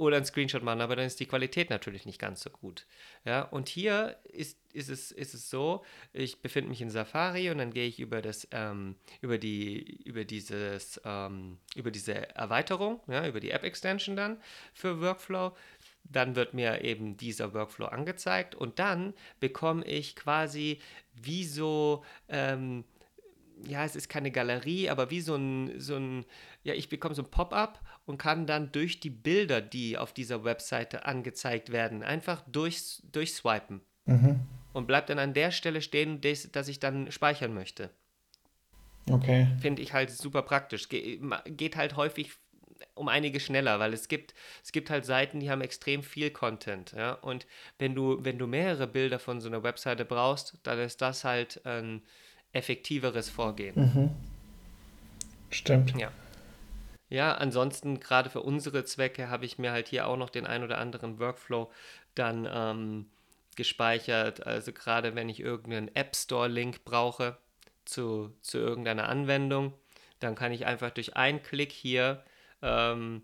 [0.00, 2.86] oder einen Screenshot machen, aber dann ist die Qualität natürlich nicht ganz so gut.
[3.26, 7.58] Ja, und hier ist, ist, es, ist es so, ich befinde mich in Safari und
[7.58, 13.26] dann gehe ich über das, ähm, über die, über dieses, ähm, über diese Erweiterung, ja,
[13.26, 14.38] über die App-Extension dann
[14.72, 15.52] für Workflow,
[16.04, 20.80] dann wird mir eben dieser Workflow angezeigt und dann bekomme ich quasi
[21.14, 22.84] wie so, ähm,
[23.66, 26.24] ja, es ist keine Galerie, aber wie so ein, so ein
[26.62, 30.44] ja, ich bekomme so ein Pop-up und kann dann durch die Bilder, die auf dieser
[30.44, 33.80] Webseite angezeigt werden, einfach durch, durchswipen.
[34.06, 34.40] Mhm.
[34.72, 37.90] Und bleibt dann an der Stelle stehen, dass, dass ich dann speichern möchte.
[39.10, 39.48] Okay.
[39.60, 40.88] Finde ich halt super praktisch.
[40.88, 42.32] Ge geht halt häufig
[42.94, 46.92] um einige schneller, weil es gibt, es gibt halt Seiten, die haben extrem viel Content,
[46.92, 47.12] ja.
[47.12, 47.46] Und
[47.78, 51.64] wenn du, wenn du mehrere Bilder von so einer Webseite brauchst, dann ist das halt
[51.64, 52.02] ein
[52.52, 53.74] effektiveres Vorgehen.
[53.76, 54.10] Mhm.
[55.50, 55.96] Stimmt.
[55.98, 56.10] Ja.
[57.08, 60.62] Ja, ansonsten gerade für unsere Zwecke habe ich mir halt hier auch noch den ein
[60.62, 61.70] oder anderen Workflow
[62.14, 63.06] dann ähm,
[63.56, 64.46] gespeichert.
[64.46, 67.36] Also gerade wenn ich irgendeinen App Store-Link brauche
[67.84, 69.74] zu, zu irgendeiner Anwendung,
[70.20, 72.22] dann kann ich einfach durch einen Klick hier
[72.62, 73.22] ähm,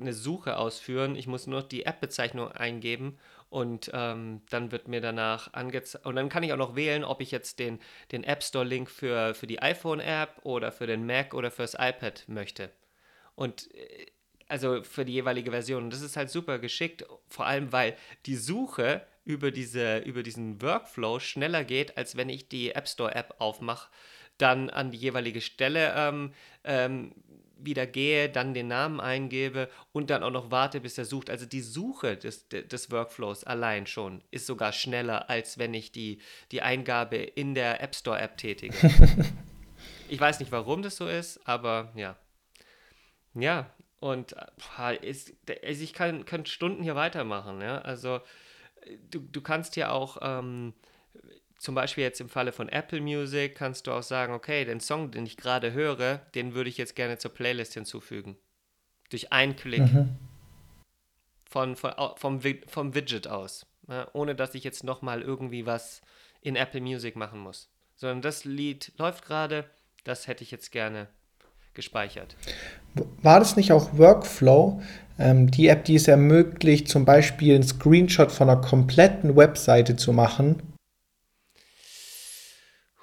[0.00, 1.16] eine Suche ausführen.
[1.16, 3.18] Ich muss nur die App-Bezeichnung eingeben
[3.50, 6.06] und ähm, dann wird mir danach angezeigt.
[6.06, 7.80] Und dann kann ich auch noch wählen, ob ich jetzt den,
[8.12, 12.70] den App Store-Link für, für die iPhone-App oder für den Mac oder fürs iPad möchte.
[13.34, 14.06] Und äh,
[14.48, 15.84] also für die jeweilige Version.
[15.84, 20.62] Und das ist halt super geschickt, vor allem weil die Suche über, diese, über diesen
[20.62, 23.90] Workflow schneller geht, als wenn ich die App Store-App aufmache,
[24.38, 26.32] dann an die jeweilige Stelle ähm,
[26.64, 27.12] ähm,
[27.58, 31.30] wieder gehe, dann den Namen eingebe und dann auch noch warte, bis er sucht.
[31.30, 36.20] Also die Suche des, des Workflows allein schon ist sogar schneller, als wenn ich die,
[36.52, 38.76] die Eingabe in der App Store App tätige.
[40.08, 42.16] ich weiß nicht, warum das so ist, aber ja.
[43.34, 44.34] Ja, und
[45.02, 47.60] ist, also ich kann, kann Stunden hier weitermachen.
[47.60, 47.78] Ja?
[47.78, 48.20] Also
[49.10, 50.74] du, du kannst ja auch ähm,
[51.58, 55.10] zum Beispiel jetzt im Falle von Apple Music kannst du auch sagen, okay, den Song,
[55.10, 58.36] den ich gerade höre, den würde ich jetzt gerne zur Playlist hinzufügen.
[59.10, 59.80] Durch einen Klick.
[59.80, 60.16] Mhm.
[61.44, 63.66] Von, von, vom, vom Widget aus.
[63.88, 66.02] Ja, ohne dass ich jetzt nochmal irgendwie was
[66.42, 67.70] in Apple Music machen muss.
[67.96, 69.64] Sondern das Lied läuft gerade,
[70.04, 71.08] das hätte ich jetzt gerne
[71.74, 72.36] gespeichert.
[73.22, 74.82] War das nicht auch Workflow?
[75.18, 80.12] Ähm, die App, die es ermöglicht, zum Beispiel einen Screenshot von einer kompletten Webseite zu
[80.12, 80.62] machen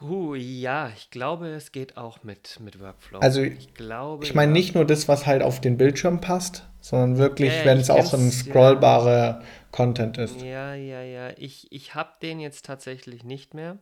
[0.01, 3.19] Uh, ja, ich glaube, es geht auch mit, mit Workflow.
[3.19, 4.25] Also ich glaube.
[4.25, 4.53] Ich meine ja.
[4.53, 8.13] nicht nur das, was halt auf den Bildschirm passt, sondern wirklich, ja, wenn es auch
[8.13, 9.41] ein scrollbarer ja.
[9.71, 10.41] Content ist.
[10.41, 11.29] Ja, ja, ja.
[11.37, 13.77] Ich, ich habe den jetzt tatsächlich nicht mehr.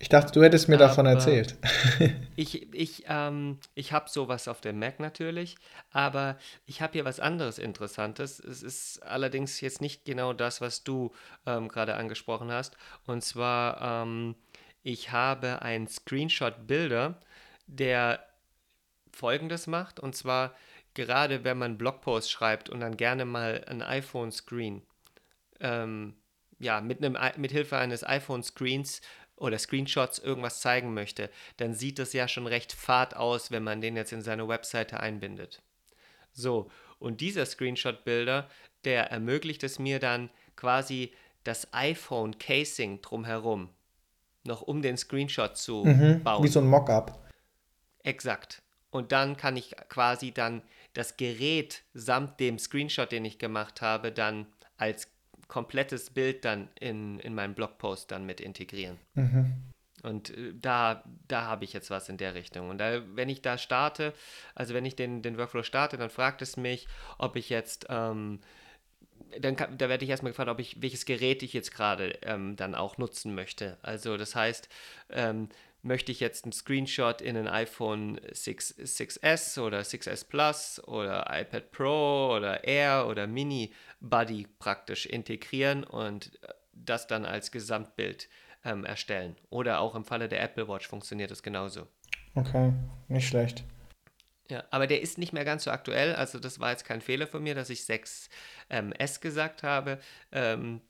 [0.00, 1.56] Ich dachte, du hättest mir Aber davon erzählt.
[2.36, 5.56] ich ich, ähm, ich habe sowas auf dem Mac natürlich,
[5.92, 8.40] aber ich habe hier was anderes Interessantes.
[8.40, 11.12] Es ist allerdings jetzt nicht genau das, was du
[11.46, 12.76] ähm, gerade angesprochen hast.
[13.06, 14.34] Und zwar ähm,
[14.84, 17.18] ich habe einen Screenshot-Bilder,
[17.66, 18.24] der
[19.10, 20.54] folgendes macht, und zwar
[20.92, 24.82] gerade wenn man Blogposts schreibt und dann gerne mal ein iPhone-Screen,
[25.60, 26.14] ähm,
[26.60, 29.00] ja, mit, einem, mit Hilfe eines iPhone-Screens
[29.36, 33.80] oder Screenshots irgendwas zeigen möchte, dann sieht das ja schon recht fad aus, wenn man
[33.80, 35.62] den jetzt in seine Webseite einbindet.
[36.32, 38.50] So, und dieser Screenshot-Bilder,
[38.84, 43.70] der ermöglicht es mir dann quasi das iPhone-Casing drumherum
[44.44, 46.44] noch um den Screenshot zu mhm, bauen.
[46.44, 47.18] Wie so ein Mockup.
[48.02, 48.62] Exakt.
[48.90, 54.12] Und dann kann ich quasi dann das Gerät samt dem Screenshot, den ich gemacht habe,
[54.12, 55.08] dann als
[55.48, 58.98] komplettes Bild dann in, in meinen Blogpost dann mit integrieren.
[59.14, 59.52] Mhm.
[60.02, 62.70] Und äh, da, da habe ich jetzt was in der Richtung.
[62.70, 64.12] Und da, wenn ich da starte,
[64.54, 66.86] also wenn ich den, den Workflow starte, dann fragt es mich,
[67.18, 68.40] ob ich jetzt ähm,
[69.40, 72.56] dann kann, da werde ich erstmal gefragt, ob ich, welches Gerät ich jetzt gerade ähm,
[72.56, 73.78] dann auch nutzen möchte.
[73.82, 74.68] Also das heißt,
[75.10, 75.48] ähm,
[75.82, 81.70] möchte ich jetzt einen Screenshot in ein iPhone 6, 6S oder 6S Plus oder iPad
[81.70, 86.38] Pro oder Air oder Mini Buddy praktisch integrieren und
[86.72, 88.28] das dann als Gesamtbild
[88.64, 89.36] ähm, erstellen.
[89.50, 91.86] Oder auch im Falle der Apple Watch funktioniert das genauso.
[92.34, 92.72] Okay,
[93.08, 93.64] nicht schlecht.
[94.48, 96.14] Ja, aber der ist nicht mehr ganz so aktuell.
[96.14, 98.28] Also das war jetzt kein Fehler von mir, dass ich 6S
[98.70, 99.98] ähm, gesagt habe.
[100.32, 100.80] Ähm,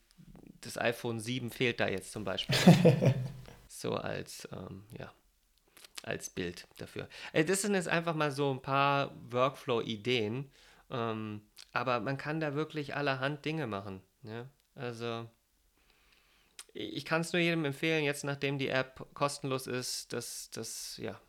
[0.60, 2.56] das iPhone 7 fehlt da jetzt zum Beispiel.
[3.68, 5.12] so als, ähm, ja,
[6.02, 7.08] als Bild dafür.
[7.32, 10.50] Äh, das sind jetzt einfach mal so ein paar Workflow-Ideen.
[10.90, 14.02] Ähm, aber man kann da wirklich allerhand Dinge machen.
[14.22, 14.48] Ja?
[14.74, 15.28] Also
[16.72, 21.20] ich kann es nur jedem empfehlen, jetzt nachdem die App kostenlos ist, dass das, ja,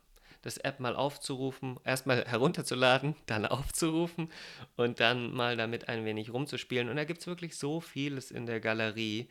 [0.46, 4.30] das App mal aufzurufen, erstmal herunterzuladen, dann aufzurufen
[4.76, 6.88] und dann mal damit ein wenig rumzuspielen.
[6.88, 9.28] Und da gibt es wirklich so vieles in der Galerie,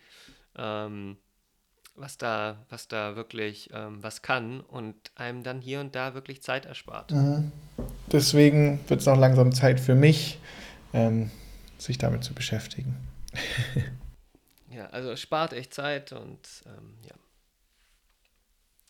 [0.58, 1.18] ähm,
[1.96, 6.44] was, da, was da wirklich ähm, was kann und einem dann hier und da wirklich
[6.44, 7.12] Zeit erspart.
[7.12, 7.52] Mhm.
[8.12, 10.38] Deswegen wird es auch langsam Zeit für mich,
[10.94, 11.32] ähm,
[11.78, 12.98] sich damit zu beschäftigen.
[14.70, 17.16] ja, also spart echt Zeit und ähm, ja.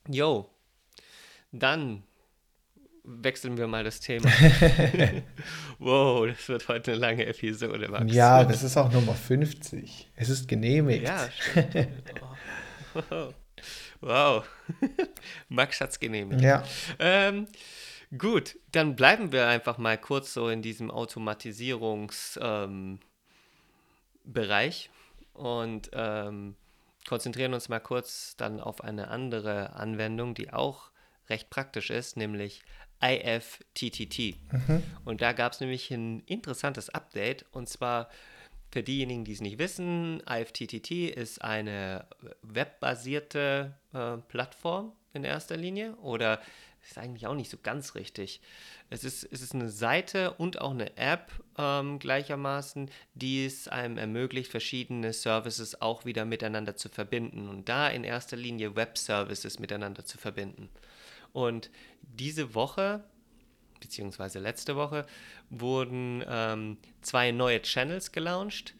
[0.07, 0.49] Jo,
[1.51, 2.03] dann
[3.05, 4.25] wechseln wir mal das Thema.
[5.79, 8.13] wow, das wird heute eine lange Episode, Max.
[8.13, 10.11] Ja, das ist auch Nummer 50.
[10.15, 11.03] Es ist genehmigt.
[11.03, 12.13] Ja, stimmt.
[13.09, 13.33] Oh.
[14.01, 14.47] Wow.
[15.49, 16.41] Max hat es genehmigt.
[16.41, 16.63] Ja.
[16.99, 17.47] Ähm,
[18.17, 22.99] gut, dann bleiben wir einfach mal kurz so in diesem Automatisierungsbereich ähm,
[25.33, 26.55] und ähm,
[27.07, 30.89] konzentrieren uns mal kurz dann auf eine andere Anwendung, die auch
[31.29, 32.61] recht praktisch ist, nämlich
[33.05, 34.35] IFTTT.
[34.51, 34.83] Mhm.
[35.03, 38.09] Und da gab es nämlich ein interessantes Update und zwar
[38.71, 42.05] für diejenigen, die es nicht wissen, IFTTT ist eine
[42.41, 46.41] webbasierte äh, Plattform in erster Linie oder
[46.83, 48.41] ist eigentlich auch nicht so ganz richtig.
[48.89, 53.97] Es ist, es ist eine Seite und auch eine App ähm, gleichermaßen, die es einem
[53.97, 60.05] ermöglicht, verschiedene Services auch wieder miteinander zu verbinden und da in erster Linie Web-Services miteinander
[60.05, 60.69] zu verbinden.
[61.35, 61.69] Und
[62.01, 63.03] diese Woche,
[63.81, 65.05] beziehungsweise letzte Woche,
[65.49, 68.73] wurden ähm, zwei neue Channels gelauncht.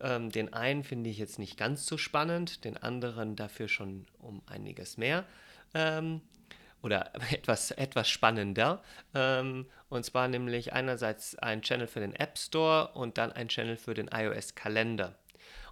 [0.00, 4.40] Ähm, den einen finde ich jetzt nicht ganz so spannend, den anderen dafür schon um
[4.46, 5.26] einiges mehr.
[5.74, 6.22] Ähm,
[6.80, 8.82] oder etwas, etwas spannender.
[9.14, 13.76] Ähm, und zwar nämlich einerseits ein Channel für den App Store und dann ein Channel
[13.76, 15.18] für den iOS-Kalender.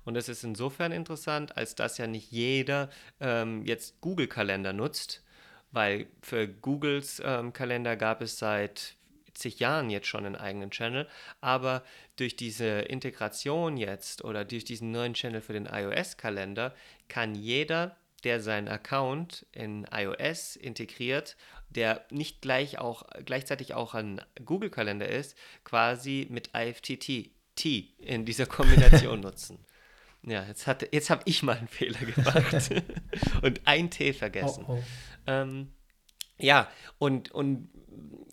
[0.05, 5.23] Und das ist insofern interessant, als dass ja nicht jeder ähm, jetzt Google-Kalender nutzt,
[5.71, 8.97] weil für Googles ähm, Kalender gab es seit
[9.35, 11.09] zig Jahren jetzt schon einen eigenen Channel,
[11.41, 11.85] aber
[12.17, 16.75] durch diese Integration jetzt oder durch diesen neuen Channel für den iOS-Kalender
[17.09, 21.37] kann jeder, der seinen Account in iOS integriert,
[21.71, 27.31] der nicht gleich auch, gleichzeitig auch ein Google-Kalender ist, quasi mit IFTT
[27.99, 29.59] in dieser Kombination nutzen.
[30.23, 32.71] Ja, jetzt, jetzt habe ich mal einen Fehler gemacht
[33.43, 34.65] und ein T vergessen.
[34.67, 34.83] Oh, oh.
[35.27, 35.73] Ähm,
[36.39, 37.69] ja, und, und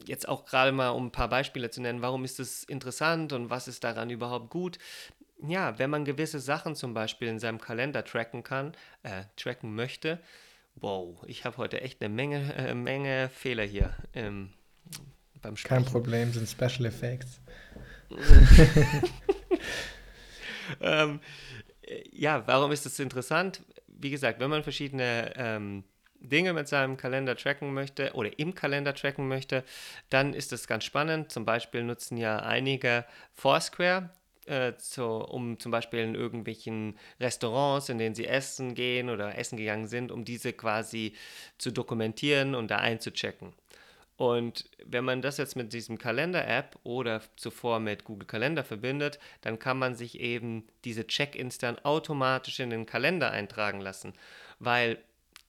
[0.06, 3.50] jetzt auch gerade mal, um ein paar Beispiele zu nennen, warum ist es interessant und
[3.50, 4.78] was ist daran überhaupt gut?
[5.48, 10.19] Ja, wenn man gewisse Sachen zum Beispiel in seinem Kalender tracken kann, äh, tracken möchte,
[10.76, 14.54] wow, ich habe heute echt eine Menge, äh, Menge Fehler hier ähm,
[15.41, 15.84] beim Sprechen.
[15.84, 17.41] Kein Problem, sind Special Effects.
[20.82, 21.19] ähm,
[22.12, 23.62] ja, warum ist das interessant?
[23.88, 25.84] Wie gesagt, wenn man verschiedene ähm,
[26.19, 29.63] Dinge mit seinem Kalender tracken möchte oder im Kalender tracken möchte,
[30.10, 31.32] dann ist das ganz spannend.
[31.32, 34.10] Zum Beispiel nutzen ja einige Foursquare,
[34.45, 39.58] äh, zu, um zum Beispiel in irgendwelchen Restaurants, in denen sie essen gehen oder essen
[39.58, 41.13] gegangen sind, um diese quasi
[41.58, 43.54] zu dokumentieren und da einzuchecken.
[44.17, 49.60] Und wenn man das jetzt mit diesem Kalender-App oder zuvor mit Google Kalender verbindet, dann
[49.60, 54.13] kann man sich eben diese Check-ins dann automatisch in den Kalender eintragen lassen.
[54.60, 54.99] Weil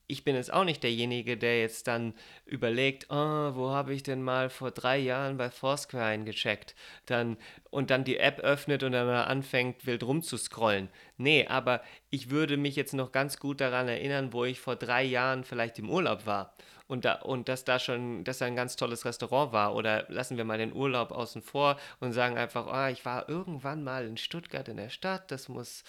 [0.09, 4.23] ich bin jetzt auch nicht derjenige, der jetzt dann überlegt, oh, wo habe ich denn
[4.23, 6.75] mal vor drei Jahren bei Foursquare eingecheckt,
[7.07, 7.37] dann
[7.71, 10.89] und dann die App öffnet und dann anfängt wild rumzuscrollen.
[11.17, 15.03] Nee, aber ich würde mich jetzt noch ganz gut daran erinnern, wo ich vor drei
[15.03, 16.55] Jahren vielleicht im Urlaub war
[16.89, 20.37] und da und dass da schon, dass da ein ganz tolles Restaurant war oder lassen
[20.37, 24.17] wir mal den Urlaub außen vor und sagen einfach, oh, ich war irgendwann mal in
[24.17, 25.85] Stuttgart in der Stadt, das muss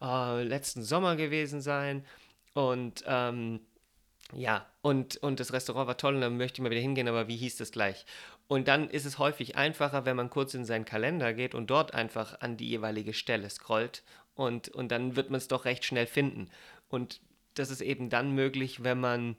[0.00, 2.04] oh, letzten Sommer gewesen sein
[2.54, 3.60] und ähm,
[4.32, 7.28] ja, und, und das Restaurant war toll und dann möchte ich mal wieder hingehen, aber
[7.28, 8.06] wie hieß das gleich?
[8.46, 11.94] Und dann ist es häufig einfacher, wenn man kurz in seinen Kalender geht und dort
[11.94, 14.02] einfach an die jeweilige Stelle scrollt
[14.34, 16.48] und, und dann wird man es doch recht schnell finden.
[16.88, 17.20] Und
[17.54, 19.36] das ist eben dann möglich, wenn man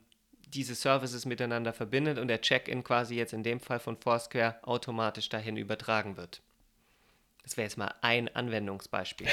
[0.54, 5.28] diese Services miteinander verbindet und der Check-in quasi jetzt in dem Fall von Foursquare automatisch
[5.28, 6.42] dahin übertragen wird.
[7.42, 9.26] Das wäre jetzt mal ein Anwendungsbeispiel.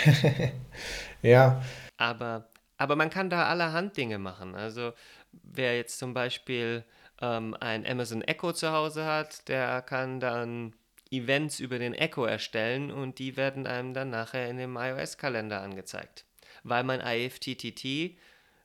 [1.22, 1.62] ja.
[1.98, 4.56] Aber aber man kann da allerhand Dinge machen.
[4.56, 4.94] Also
[5.32, 6.86] wer jetzt zum Beispiel
[7.22, 10.74] ähm, ein Amazon Echo zu Hause hat, der kann dann
[11.12, 16.24] Events über den Echo erstellen und die werden einem dann nachher in dem iOS-Kalender angezeigt.
[16.64, 18.18] Weil man IFTTT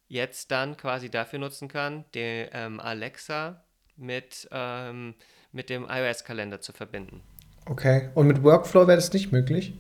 [0.09, 3.63] jetzt dann quasi dafür nutzen kann, den ähm, Alexa
[3.97, 5.15] mit, ähm,
[5.53, 7.23] mit dem iOS-Kalender zu verbinden.
[7.67, 9.75] Okay, und mit Workflow wäre das nicht möglich?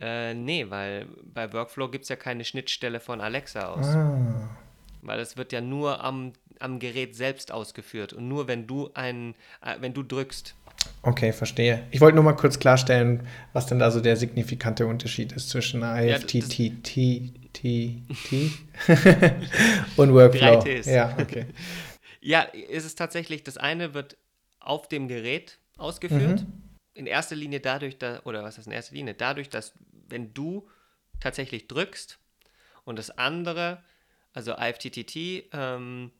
[0.00, 3.86] Äh, nee, weil bei Workflow gibt es ja keine Schnittstelle von Alexa aus.
[3.86, 4.56] Ah.
[5.02, 9.34] Weil es wird ja nur am, am Gerät selbst ausgeführt und nur wenn du ein,
[9.62, 10.54] äh, wenn du drückst.
[11.02, 11.84] Okay, verstehe.
[11.90, 15.82] Ich wollte nur mal kurz klarstellen, was denn da so der signifikante Unterschied ist zwischen
[15.82, 16.96] IFTTT
[19.96, 20.64] und Workflow.
[20.84, 21.46] Ja, okay.
[22.20, 24.16] ja, ist es tatsächlich, das eine wird
[24.58, 26.42] auf dem Gerät ausgeführt.
[26.42, 29.14] Mhm in erster Linie dadurch, da, oder was heißt in erster Linie?
[29.14, 29.74] Dadurch, dass
[30.08, 30.68] wenn du
[31.20, 32.18] tatsächlich drückst
[32.84, 33.82] und das andere,
[34.32, 36.10] also IFTTT, ähm,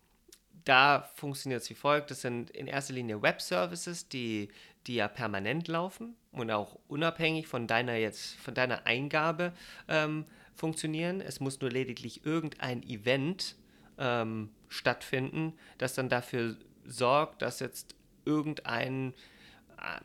[0.65, 2.11] da funktioniert es wie folgt.
[2.11, 4.49] Das sind in erster Linie Web-Services, die,
[4.87, 9.53] die ja permanent laufen und auch unabhängig von deiner jetzt, von deiner Eingabe
[9.89, 11.21] ähm, funktionieren.
[11.21, 13.57] Es muss nur lediglich irgendein Event
[13.99, 19.15] ähm, stattfinden, das dann dafür sorgt, dass jetzt irgendein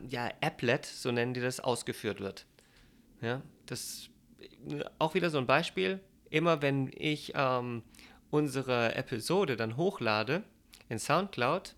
[0.06, 2.46] ja, Applet, so nennen die das, ausgeführt wird.
[3.20, 4.10] Ja, das
[4.98, 6.00] auch wieder so ein Beispiel.
[6.30, 7.82] Immer wenn ich ähm,
[8.32, 10.42] unsere Episode dann hochlade
[10.88, 11.76] in SoundCloud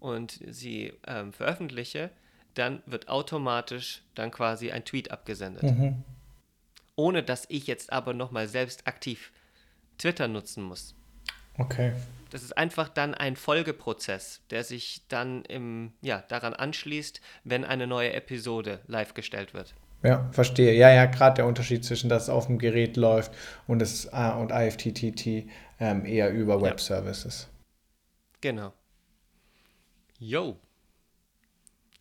[0.00, 2.10] und sie ähm, veröffentliche,
[2.54, 5.64] dann wird automatisch dann quasi ein Tweet abgesendet.
[5.64, 6.02] Mhm.
[6.94, 9.30] Ohne dass ich jetzt aber nochmal selbst aktiv
[9.98, 10.94] Twitter nutzen muss.
[11.58, 11.92] Okay
[12.30, 17.86] das ist einfach dann ein Folgeprozess, der sich dann im, ja, daran anschließt, wenn eine
[17.86, 19.74] neue Episode live gestellt wird.
[20.06, 20.74] Ja, verstehe.
[20.74, 23.32] Ja, ja, gerade der Unterschied zwischen das auf dem Gerät läuft
[23.66, 25.48] und das und IFTTT
[25.80, 27.48] ähm, eher über Web Services.
[28.40, 28.72] Genau.
[30.18, 30.56] Yo.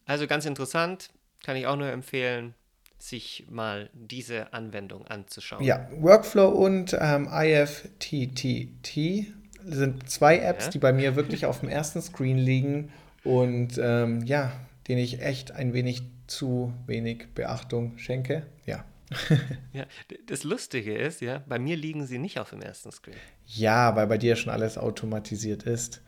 [0.05, 1.09] Also ganz interessant,
[1.43, 2.53] kann ich auch nur empfehlen,
[2.99, 5.63] sich mal diese Anwendung anzuschauen.
[5.63, 10.71] Ja, Workflow und ähm, IFTTT sind zwei Apps, ja.
[10.71, 12.91] die bei mir wirklich auf dem ersten Screen liegen
[13.23, 14.51] und ähm, ja,
[14.87, 18.45] denen ich echt ein wenig zu wenig Beachtung schenke.
[18.65, 18.85] Ja.
[19.73, 19.85] ja.
[20.27, 23.15] Das Lustige ist, ja, bei mir liegen sie nicht auf dem ersten Screen.
[23.45, 26.01] Ja, weil bei dir schon alles automatisiert ist.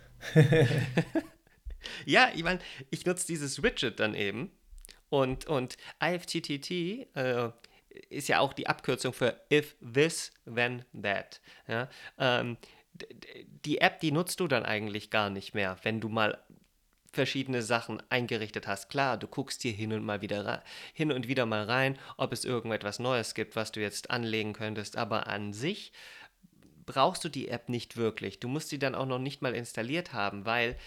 [2.06, 4.51] ja, ich meine, ich nutze dieses Widget dann eben
[5.10, 6.72] und, und IFTTT
[7.16, 7.49] äh,
[8.10, 11.41] ist ja auch die Abkürzung für If This, Then That.
[11.68, 11.89] Ja?
[12.18, 12.58] Ähm,
[13.66, 16.43] die App, die nutzt du dann eigentlich gar nicht mehr, wenn du mal
[17.18, 18.89] verschiedene Sachen eingerichtet hast.
[18.89, 20.61] Klar, du guckst hier hin und mal wieder
[20.93, 24.97] hin und wieder mal rein, ob es irgendetwas Neues gibt, was du jetzt anlegen könntest,
[24.97, 25.91] aber an sich
[26.86, 28.39] brauchst du die App nicht wirklich.
[28.39, 30.78] Du musst sie dann auch noch nicht mal installiert haben, weil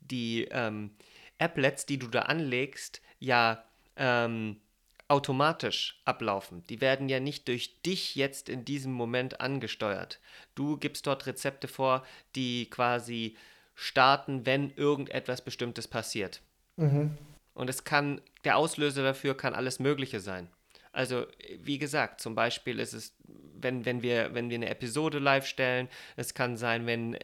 [0.00, 0.96] die ähm,
[1.38, 3.62] Applets, die du da anlegst, ja
[3.96, 4.62] ähm,
[5.08, 6.62] automatisch ablaufen.
[6.70, 10.18] Die werden ja nicht durch dich jetzt in diesem Moment angesteuert.
[10.54, 12.06] Du gibst dort Rezepte vor,
[12.36, 13.36] die quasi
[13.74, 16.40] starten, wenn irgendetwas Bestimmtes passiert.
[16.76, 17.16] Mhm.
[17.54, 20.48] Und es kann, der Auslöser dafür kann alles Mögliche sein.
[20.92, 21.26] Also,
[21.58, 25.88] wie gesagt, zum Beispiel ist es, wenn, wenn, wir, wenn wir eine Episode live stellen,
[26.16, 27.18] es kann sein, wenn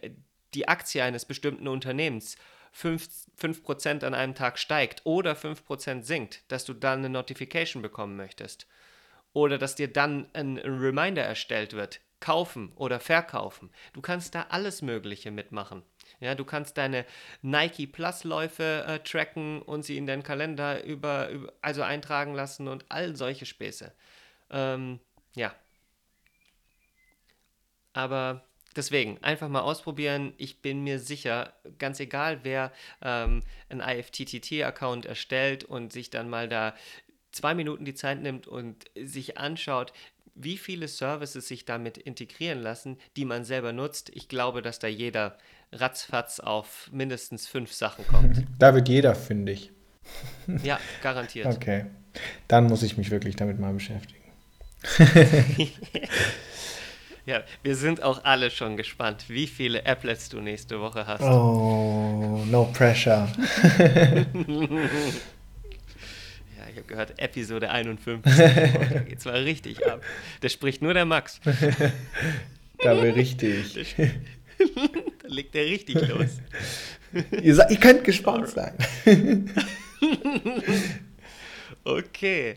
[0.54, 2.36] die Aktie eines bestimmten Unternehmens
[2.76, 8.16] 5%, 5 an einem Tag steigt oder 5% sinkt, dass du dann eine Notification bekommen
[8.16, 8.66] möchtest.
[9.32, 13.70] Oder dass dir dann ein, ein Reminder erstellt wird, kaufen oder verkaufen.
[13.92, 15.82] Du kannst da alles Mögliche mitmachen.
[16.20, 17.06] Ja, du kannst deine
[17.42, 22.68] Nike Plus Läufe äh, tracken und sie in deinen Kalender über, über, also eintragen lassen
[22.68, 23.92] und all solche Späße.
[24.50, 25.00] Ähm,
[25.34, 25.54] ja.
[27.94, 28.44] Aber
[28.76, 30.34] deswegen, einfach mal ausprobieren.
[30.36, 32.70] Ich bin mir sicher, ganz egal, wer
[33.02, 36.74] ähm, einen IFTTT-Account erstellt und sich dann mal da
[37.32, 39.92] zwei Minuten die Zeit nimmt und sich anschaut,
[40.34, 44.10] wie viele Services sich damit integrieren lassen, die man selber nutzt.
[44.14, 45.36] Ich glaube, dass da jeder
[45.72, 48.44] ratzfatz auf mindestens fünf Sachen kommt.
[48.58, 49.72] Da wird jeder fündig.
[50.64, 51.46] Ja, garantiert.
[51.46, 51.86] Okay.
[52.48, 54.20] Dann muss ich mich wirklich damit mal beschäftigen.
[57.26, 61.22] ja, wir sind auch alle schon gespannt, wie viele Applets du nächste Woche hast.
[61.22, 63.28] Oh, no pressure.
[66.80, 68.22] Habe gehört, Episode 51.
[68.24, 70.02] da geht's mal richtig ab.
[70.40, 71.38] Das spricht nur der Max.
[72.78, 73.94] da berichte ich.
[73.96, 76.40] da legt er richtig los.
[77.42, 79.52] ihr, ihr könnt gespannt sein.
[81.84, 82.56] okay,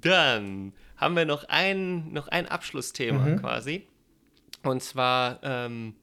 [0.00, 3.40] dann haben wir noch ein, noch ein Abschlussthema mhm.
[3.40, 3.86] quasi.
[4.62, 5.94] Und zwar ähm,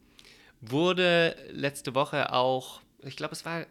[0.61, 3.65] wurde letzte Woche auch, ich glaube, es war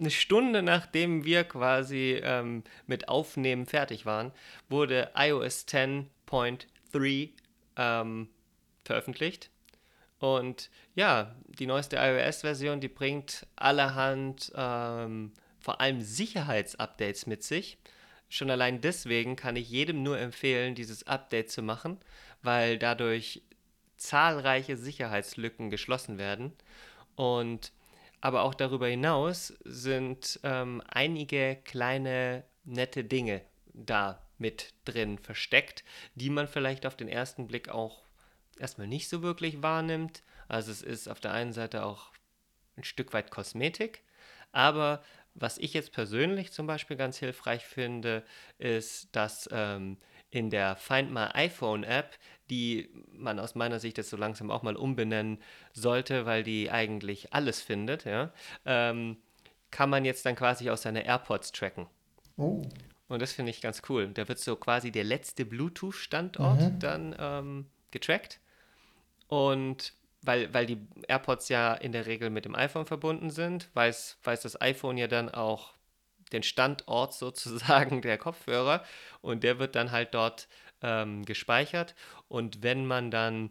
[0.00, 4.32] eine Stunde nachdem wir quasi ähm, mit Aufnehmen fertig waren,
[4.68, 7.30] wurde iOS 10.3
[7.76, 8.28] ähm,
[8.84, 9.50] veröffentlicht.
[10.18, 17.78] Und ja, die neueste iOS-Version, die bringt allerhand ähm, vor allem Sicherheitsupdates mit sich.
[18.28, 21.98] Schon allein deswegen kann ich jedem nur empfehlen, dieses Update zu machen,
[22.42, 23.42] weil dadurch
[23.96, 26.52] zahlreiche Sicherheitslücken geschlossen werden.
[27.16, 27.72] Und
[28.20, 33.42] aber auch darüber hinaus sind ähm, einige kleine nette Dinge
[33.72, 38.02] da mit drin versteckt, die man vielleicht auf den ersten Blick auch
[38.58, 40.22] erstmal nicht so wirklich wahrnimmt.
[40.48, 42.12] Also es ist auf der einen Seite auch
[42.76, 44.02] ein Stück weit Kosmetik,
[44.52, 45.02] aber
[45.34, 48.24] was ich jetzt persönlich zum Beispiel ganz hilfreich finde,
[48.58, 49.96] ist, dass ähm,
[50.30, 52.16] in der Find My iPhone App,
[52.50, 55.38] die man aus meiner Sicht jetzt so langsam auch mal umbenennen
[55.72, 58.32] sollte, weil die eigentlich alles findet, ja,
[58.64, 59.16] ähm,
[59.70, 61.86] kann man jetzt dann quasi aus seine AirPods tracken.
[62.36, 62.62] Oh.
[63.08, 64.08] Und das finde ich ganz cool.
[64.08, 66.78] Da wird so quasi der letzte Bluetooth-Standort mhm.
[66.78, 68.40] dann ähm, getrackt.
[69.26, 70.78] Und weil, weil die
[71.08, 75.06] AirPods ja in der Regel mit dem iPhone verbunden sind, weiß, weiß das iPhone ja
[75.06, 75.74] dann auch
[76.32, 78.84] den Standort sozusagen der Kopfhörer
[79.20, 80.48] und der wird dann halt dort
[80.82, 81.94] ähm, gespeichert.
[82.28, 83.50] Und wenn man dann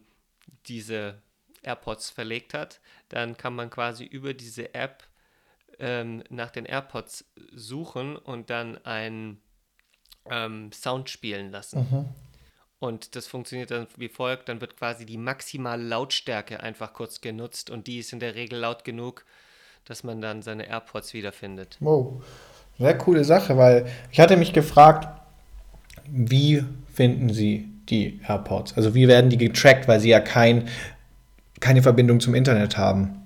[0.68, 1.22] diese
[1.62, 5.04] AirPods verlegt hat, dann kann man quasi über diese App
[5.80, 9.42] ähm, nach den AirPods suchen und dann einen
[10.26, 11.88] ähm, Sound spielen lassen.
[11.90, 12.10] Mhm.
[12.80, 17.70] Und das funktioniert dann wie folgt: Dann wird quasi die maximale Lautstärke einfach kurz genutzt
[17.70, 19.26] und die ist in der Regel laut genug,
[19.86, 21.78] dass man dann seine AirPods wiederfindet.
[21.80, 22.24] Wow.
[22.80, 25.08] Sehr coole Sache, weil ich hatte mich gefragt,
[26.08, 26.64] wie
[26.94, 28.78] finden Sie die AirPods?
[28.78, 30.68] Also wie werden die getrackt, weil sie ja kein,
[31.60, 33.22] keine Verbindung zum Internet haben?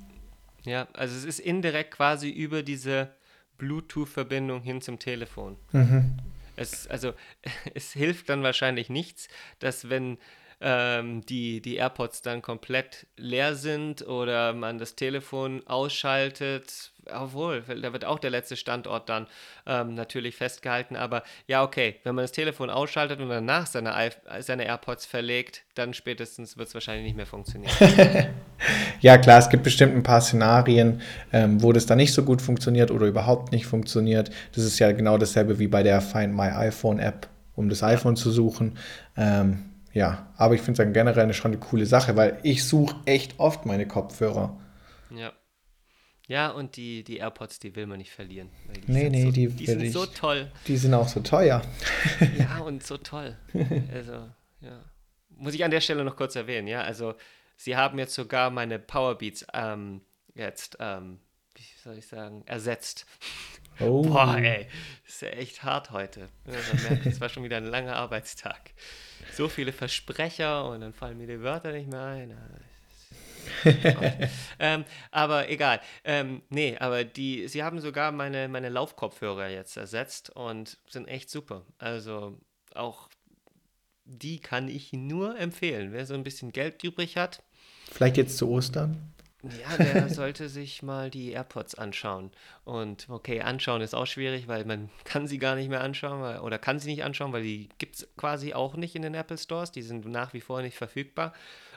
[0.66, 3.10] Ja, also es ist indirekt quasi über diese
[3.58, 5.58] Bluetooth-Verbindung hin zum Telefon.
[5.72, 6.14] Mhm.
[6.56, 7.14] Es, also
[7.74, 9.28] es hilft dann wahrscheinlich nichts,
[9.60, 10.18] dass wenn
[10.64, 17.92] ähm, die, die AirPods dann komplett leer sind oder man das Telefon ausschaltet, obwohl, da
[17.92, 19.28] wird auch der letzte Standort dann
[19.68, 23.94] ähm, natürlich festgehalten, aber ja, okay, wenn man das Telefon ausschaltet und danach seine,
[24.40, 27.74] seine AirPods verlegt, dann spätestens wird es wahrscheinlich nicht mehr funktionieren.
[29.02, 31.02] ja, klar, es gibt bestimmt ein paar Szenarien,
[31.34, 34.32] ähm, wo das dann nicht so gut funktioniert oder überhaupt nicht funktioniert.
[34.56, 38.16] Das ist ja genau dasselbe wie bei der Find My iPhone App, um das iPhone
[38.16, 38.78] zu suchen.
[39.18, 42.96] Ähm, ja, aber ich finde es dann generell schon eine coole Sache, weil ich suche
[43.06, 44.60] echt oft meine Kopfhörer.
[45.12, 45.32] Ja.
[46.28, 48.50] Ja, und die, die AirPods, die will man nicht verlieren.
[48.76, 50.52] Die nee, nee, so, die, die sind ich, so toll.
[50.68, 51.62] Die sind auch so teuer.
[52.38, 53.38] ja, und so toll.
[53.94, 54.14] Also,
[54.62, 54.84] ja.
[55.30, 56.82] Muss ich an der Stelle noch kurz erwähnen, ja.
[56.82, 57.14] Also,
[57.58, 60.02] sie haben jetzt sogar meine Powerbeats ähm,
[60.34, 61.20] jetzt, ähm,
[61.56, 63.06] wie soll ich sagen, ersetzt.
[63.80, 64.04] Oh.
[64.04, 64.68] Boah, ey,
[65.06, 66.30] das ist ja echt hart heute.
[66.46, 68.72] man merkt, es war schon wieder ein langer Arbeitstag.
[69.34, 72.38] So viele Versprecher und dann fallen mir die Wörter nicht mehr ein.
[74.60, 75.82] ähm, aber egal.
[76.04, 81.30] Ähm, nee, aber die, sie haben sogar meine, meine Laufkopfhörer jetzt ersetzt und sind echt
[81.30, 81.66] super.
[81.78, 82.40] Also
[82.74, 83.10] auch
[84.06, 85.92] die kann ich nur empfehlen.
[85.92, 87.44] Wer so ein bisschen Geld übrig hat.
[87.92, 89.14] Vielleicht jetzt zu Ostern?
[89.44, 92.32] Ja, der sollte sich mal die AirPods anschauen.
[92.64, 96.40] Und okay, anschauen ist auch schwierig, weil man kann sie gar nicht mehr anschauen weil,
[96.40, 99.38] oder kann sie nicht anschauen, weil die gibt es quasi auch nicht in den Apple
[99.38, 99.72] Stores.
[99.72, 101.34] Die sind nach wie vor nicht verfügbar.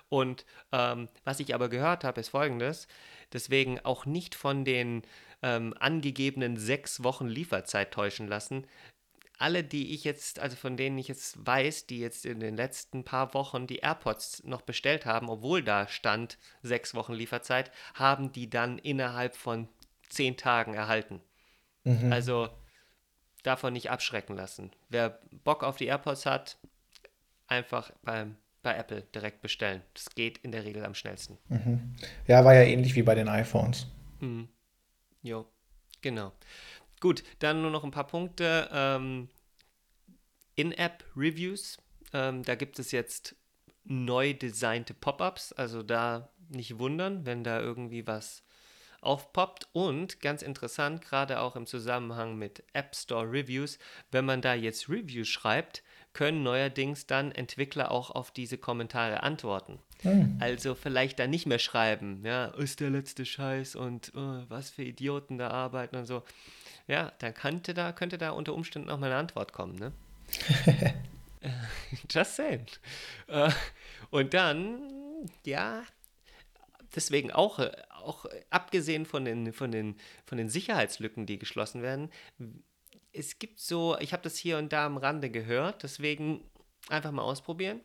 [0.08, 2.86] Und ähm, was ich aber gehört habe, ist folgendes.
[3.32, 5.02] Deswegen auch nicht von den
[5.42, 8.66] ähm, angegebenen sechs Wochen Lieferzeit täuschen lassen.
[9.38, 13.04] Alle, die ich jetzt, also von denen ich jetzt weiß, die jetzt in den letzten
[13.04, 18.48] paar Wochen die AirPods noch bestellt haben, obwohl da stand sechs Wochen Lieferzeit, haben die
[18.48, 19.68] dann innerhalb von
[20.08, 21.20] zehn Tagen erhalten.
[21.84, 22.12] Mhm.
[22.12, 22.48] Also
[23.42, 24.72] davon nicht abschrecken lassen.
[24.88, 26.58] Wer Bock auf die AirPods hat,
[27.46, 29.80] einfach beim bei Apple direkt bestellen.
[29.94, 31.38] Das geht in der Regel am schnellsten.
[31.48, 31.94] Mhm.
[32.26, 33.86] Ja, war ja ähnlich wie bei den iPhones.
[34.18, 34.48] Mhm.
[35.22, 35.46] Jo,
[36.02, 36.32] genau.
[37.00, 38.68] Gut, dann nur noch ein paar Punkte.
[38.72, 39.28] Ähm,
[40.54, 41.78] In-App-Reviews.
[42.12, 43.36] Ähm, da gibt es jetzt
[43.84, 45.52] neu designte Pop-ups.
[45.52, 48.42] Also da nicht wundern, wenn da irgendwie was
[49.00, 49.68] aufpoppt.
[49.72, 53.78] Und ganz interessant, gerade auch im Zusammenhang mit App Store Reviews,
[54.10, 55.82] wenn man da jetzt Reviews schreibt,
[56.12, 59.78] können neuerdings dann Entwickler auch auf diese Kommentare antworten.
[60.02, 60.38] Hm.
[60.40, 64.82] Also vielleicht da nicht mehr schreiben, ja, ist der letzte Scheiß und oh, was für
[64.82, 66.22] Idioten da arbeiten und so.
[66.86, 69.92] Ja, dann könnte da, könnte da unter Umständen auch mal eine Antwort kommen, ne?
[72.10, 72.66] Just saying.
[73.28, 73.50] Äh,
[74.10, 75.84] und dann, ja,
[76.94, 77.58] deswegen auch,
[78.02, 82.10] auch abgesehen von den, von, den, von den Sicherheitslücken, die geschlossen werden,
[83.12, 86.44] es gibt so, ich habe das hier und da am Rande gehört, deswegen
[86.88, 87.80] einfach mal ausprobieren.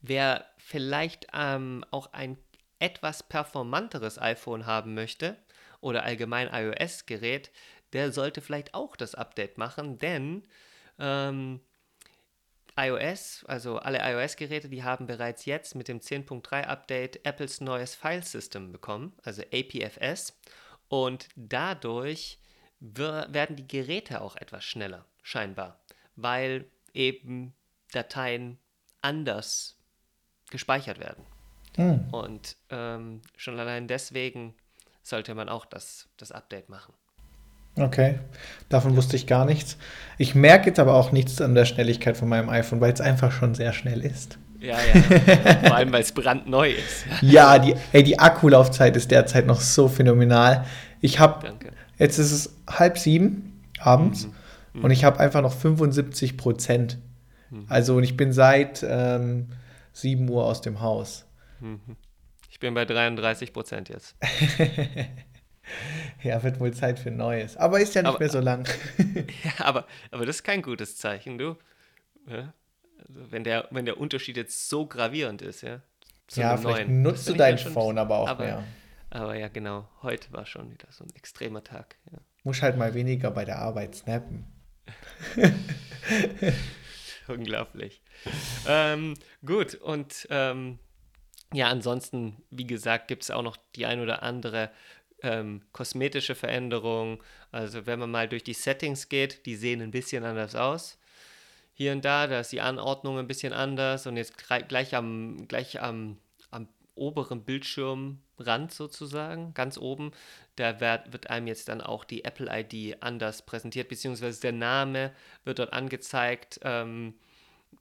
[0.00, 2.38] Wer vielleicht ähm, auch ein
[2.78, 5.36] etwas performanteres iPhone haben möchte
[5.80, 7.50] oder allgemein iOS-Gerät,
[7.92, 10.42] der sollte vielleicht auch das Update machen, denn
[10.98, 11.60] ähm,
[12.78, 18.70] iOS, also alle iOS-Geräte, die haben bereits jetzt mit dem 10.3 Update Apples neues File-System
[18.70, 20.38] bekommen, also APFS.
[20.88, 22.38] Und dadurch
[22.80, 25.80] werden die Geräte auch etwas schneller, scheinbar,
[26.14, 27.52] weil eben
[27.92, 28.58] Dateien
[29.02, 29.76] anders
[30.50, 31.24] gespeichert werden.
[31.76, 32.08] Hm.
[32.12, 34.54] Und ähm, schon allein deswegen
[35.08, 36.92] sollte man auch das, das Update machen.
[37.76, 38.18] Okay,
[38.68, 39.76] davon wusste ich gar nichts.
[40.16, 43.30] Ich merke jetzt aber auch nichts an der Schnelligkeit von meinem iPhone, weil es einfach
[43.30, 44.38] schon sehr schnell ist.
[44.58, 45.00] Ja, ja.
[45.68, 47.04] Vor allem, weil es brandneu ist.
[47.20, 50.64] ja, die, ey, die Akkulaufzeit ist derzeit noch so phänomenal.
[51.00, 51.46] Ich habe
[51.98, 54.32] Jetzt ist es halb sieben abends mhm.
[54.74, 54.84] Mhm.
[54.84, 56.98] und ich habe einfach noch 75 Prozent.
[57.50, 57.66] Mhm.
[57.68, 59.48] Also und ich bin seit ähm,
[59.92, 61.26] 7 Uhr aus dem Haus.
[62.58, 64.16] Ich bin bei 33 Prozent jetzt.
[66.24, 67.56] ja, wird wohl Zeit für Neues.
[67.56, 68.68] Aber ist ja nicht aber, mehr so lang.
[69.44, 71.56] ja, aber, aber das ist kein gutes Zeichen, du.
[72.26, 72.52] Ja?
[72.98, 75.82] Also wenn, der, wenn der Unterschied jetzt so gravierend ist, ja.
[76.32, 77.02] Ja, vielleicht neuen.
[77.02, 78.64] nutzt du dein Phone aber auch aber, mehr.
[79.10, 81.94] Aber ja, genau, heute war schon wieder so ein extremer Tag.
[82.10, 82.18] Ja.
[82.42, 84.46] Muss halt mal weniger bei der Arbeit snappen.
[87.28, 88.02] Unglaublich.
[88.66, 90.80] ähm, gut, und ähm,
[91.52, 94.70] ja, ansonsten, wie gesagt, gibt es auch noch die ein oder andere
[95.22, 97.22] ähm, kosmetische Veränderung.
[97.52, 100.98] Also wenn man mal durch die Settings geht, die sehen ein bisschen anders aus.
[101.72, 104.34] Hier und da, da ist die Anordnung ein bisschen anders und jetzt
[104.68, 106.18] gleich am, gleich am,
[106.50, 110.10] am oberen Bildschirmrand sozusagen, ganz oben,
[110.56, 115.12] da wird, wird einem jetzt dann auch die Apple ID anders präsentiert, beziehungsweise der Name
[115.44, 117.14] wird dort angezeigt ähm,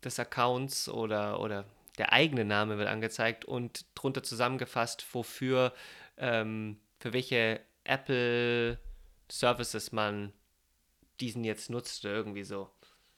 [0.04, 1.66] des Accounts oder, oder
[1.98, 5.74] der eigene Name wird angezeigt und drunter zusammengefasst, wofür,
[6.18, 8.78] ähm, für welche Apple
[9.30, 10.34] Services man
[11.20, 12.70] diesen jetzt nutzt oder irgendwie so.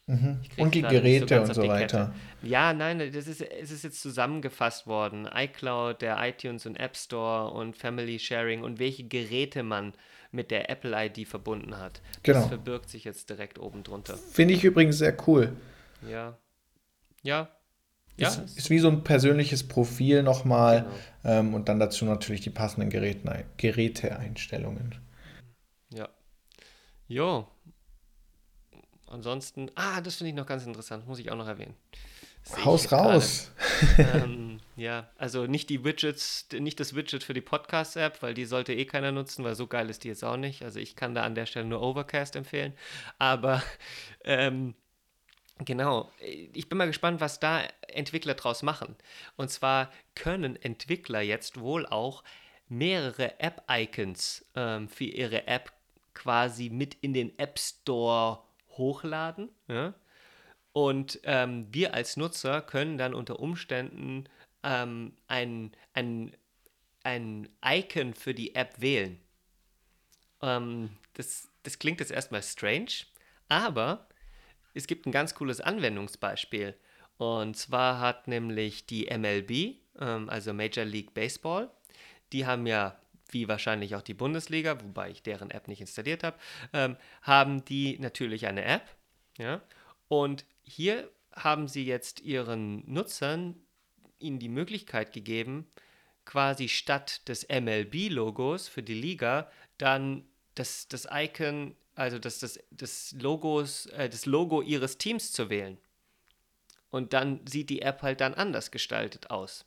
[0.09, 0.39] Mhm.
[0.57, 2.15] Und die Geräte so und so weiter.
[2.41, 5.29] Ja, nein, das ist, es ist jetzt zusammengefasst worden.
[5.31, 9.93] iCloud, der iTunes und App Store und Family Sharing und welche Geräte man
[10.31, 12.01] mit der Apple ID verbunden hat.
[12.23, 12.39] Genau.
[12.39, 14.17] Das verbirgt sich jetzt direkt oben drunter.
[14.17, 15.55] Finde ich übrigens sehr cool.
[16.09, 16.37] Ja.
[17.21, 17.49] Ja.
[18.19, 18.29] Ja.
[18.29, 20.83] Ist, ist wie so ein persönliches Profil nochmal
[21.23, 21.39] genau.
[21.39, 24.95] ähm, und dann dazu natürlich die passenden Geräten, Geräteeinstellungen.
[25.93, 26.09] Ja.
[27.07, 27.47] Jo,
[29.09, 31.75] ansonsten, ah, das finde ich noch ganz interessant, muss ich auch noch erwähnen.
[32.63, 33.51] Haus raus.
[33.97, 38.73] ähm, ja, also nicht die Widgets, nicht das Widget für die Podcast-App, weil die sollte
[38.73, 40.63] eh keiner nutzen, weil so geil ist die jetzt auch nicht.
[40.63, 42.73] Also ich kann da an der Stelle nur Overcast empfehlen.
[43.19, 43.61] Aber
[44.23, 44.73] ähm,
[45.65, 46.09] Genau.
[46.19, 48.95] Ich bin mal gespannt, was da Entwickler draus machen.
[49.35, 52.23] Und zwar können Entwickler jetzt wohl auch
[52.69, 55.73] mehrere App-Icons ähm, für ihre App
[56.13, 58.43] quasi mit in den App Store
[58.77, 59.49] hochladen.
[59.67, 59.93] Ja?
[60.71, 64.29] Und ähm, wir als Nutzer können dann unter Umständen
[64.63, 66.35] ähm, ein, ein,
[67.03, 69.19] ein Icon für die App wählen.
[70.41, 73.05] Ähm, das, das klingt jetzt erstmal strange,
[73.49, 74.08] aber
[74.79, 76.75] es gibt ein ganz cooles Anwendungsbeispiel.
[77.17, 81.69] Und zwar hat nämlich die MLB, ähm, also Major League Baseball,
[82.31, 82.97] die haben ja,
[83.31, 86.37] wie wahrscheinlich auch die Bundesliga, wobei ich deren App nicht installiert habe,
[86.73, 88.83] ähm, haben die natürlich eine App.
[89.37, 89.61] Ja?
[90.07, 93.55] Und hier haben sie jetzt ihren Nutzern
[94.19, 95.69] ihnen die Möglichkeit gegeben,
[96.25, 100.25] quasi statt des MLB-Logos für die Liga dann
[100.55, 105.77] das, das Icon also das, das, das, Logos, äh, das Logo ihres Teams zu wählen.
[106.89, 109.65] Und dann sieht die App halt dann anders gestaltet aus.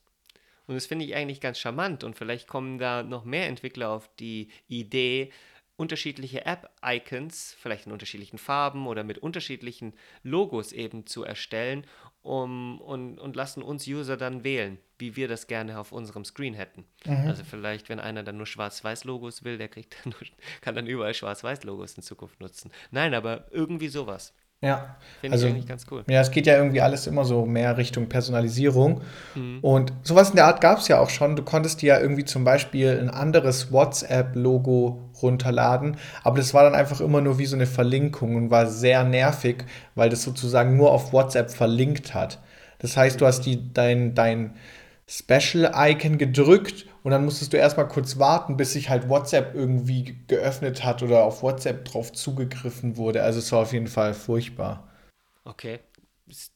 [0.66, 4.08] Und das finde ich eigentlich ganz charmant und vielleicht kommen da noch mehr Entwickler auf
[4.16, 5.30] die Idee,
[5.76, 11.86] unterschiedliche App-Icons, vielleicht in unterschiedlichen Farben oder mit unterschiedlichen Logos eben zu erstellen
[12.22, 16.54] um, und, und lassen uns User dann wählen, wie wir das gerne auf unserem Screen
[16.54, 16.84] hätten.
[17.04, 17.26] Mhm.
[17.26, 20.28] Also vielleicht, wenn einer dann nur Schwarz-Weiß-Logos will, der kriegt dann nur,
[20.60, 22.70] kann dann überall Schwarz-Weiß-Logos in Zukunft nutzen.
[22.92, 24.32] Nein, aber irgendwie sowas.
[24.60, 26.04] Ja, Finde also, ich eigentlich ganz cool.
[26.08, 29.00] Ja, es geht ja irgendwie alles immer so mehr Richtung Personalisierung.
[29.34, 29.58] Mhm.
[29.60, 31.34] Und sowas in der Art gab es ja auch schon.
[31.34, 36.76] Du konntest dir ja irgendwie zum Beispiel ein anderes WhatsApp-Logo runterladen, aber das war dann
[36.76, 39.64] einfach immer nur wie so eine Verlinkung und war sehr nervig,
[39.96, 42.38] weil das sozusagen nur auf WhatsApp verlinkt hat.
[42.78, 44.54] Das heißt, du hast die, dein, dein
[45.12, 50.84] Special-Icon gedrückt und dann musstest du erstmal kurz warten, bis sich halt WhatsApp irgendwie geöffnet
[50.84, 53.22] hat oder auf WhatsApp drauf zugegriffen wurde.
[53.22, 54.88] Also es war auf jeden Fall furchtbar.
[55.44, 55.80] Okay.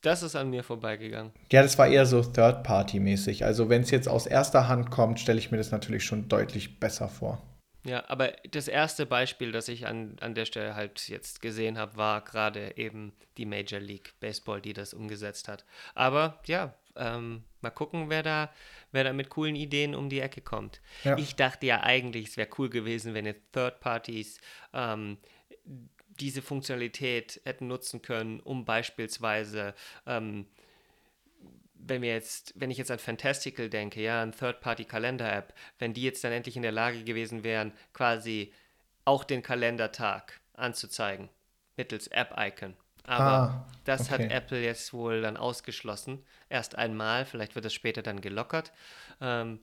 [0.00, 1.32] Das ist an mir vorbeigegangen.
[1.52, 3.44] Ja, das war eher so Third-Party-mäßig.
[3.44, 6.80] Also wenn es jetzt aus erster Hand kommt, stelle ich mir das natürlich schon deutlich
[6.80, 7.42] besser vor.
[7.84, 11.96] Ja, aber das erste Beispiel, das ich an, an der Stelle halt jetzt gesehen habe,
[11.96, 15.66] war gerade eben die Major League Baseball, die das umgesetzt hat.
[15.94, 18.52] Aber ja, ähm, mal gucken, wer da,
[18.92, 20.80] wer da mit coolen Ideen um die Ecke kommt.
[21.04, 21.16] Ja.
[21.16, 24.40] Ich dachte ja eigentlich, es wäre cool gewesen, wenn jetzt Third Parties
[24.72, 25.18] ähm,
[26.20, 29.74] diese Funktionalität hätten nutzen können, um beispielsweise
[30.06, 30.46] ähm,
[31.88, 36.24] wenn wir jetzt, wenn ich jetzt an Fantastical denke, ja, an Third-Party-Kalender-App, wenn die jetzt
[36.24, 38.52] dann endlich in der Lage gewesen wären, quasi
[39.04, 41.28] auch den Kalendertag anzuzeigen,
[41.76, 42.74] mittels App-Icon.
[43.06, 44.24] Aber ah, das okay.
[44.24, 46.24] hat Apple jetzt wohl dann ausgeschlossen.
[46.48, 48.72] Erst einmal, vielleicht wird das später dann gelockert.
[49.20, 49.60] Ähm,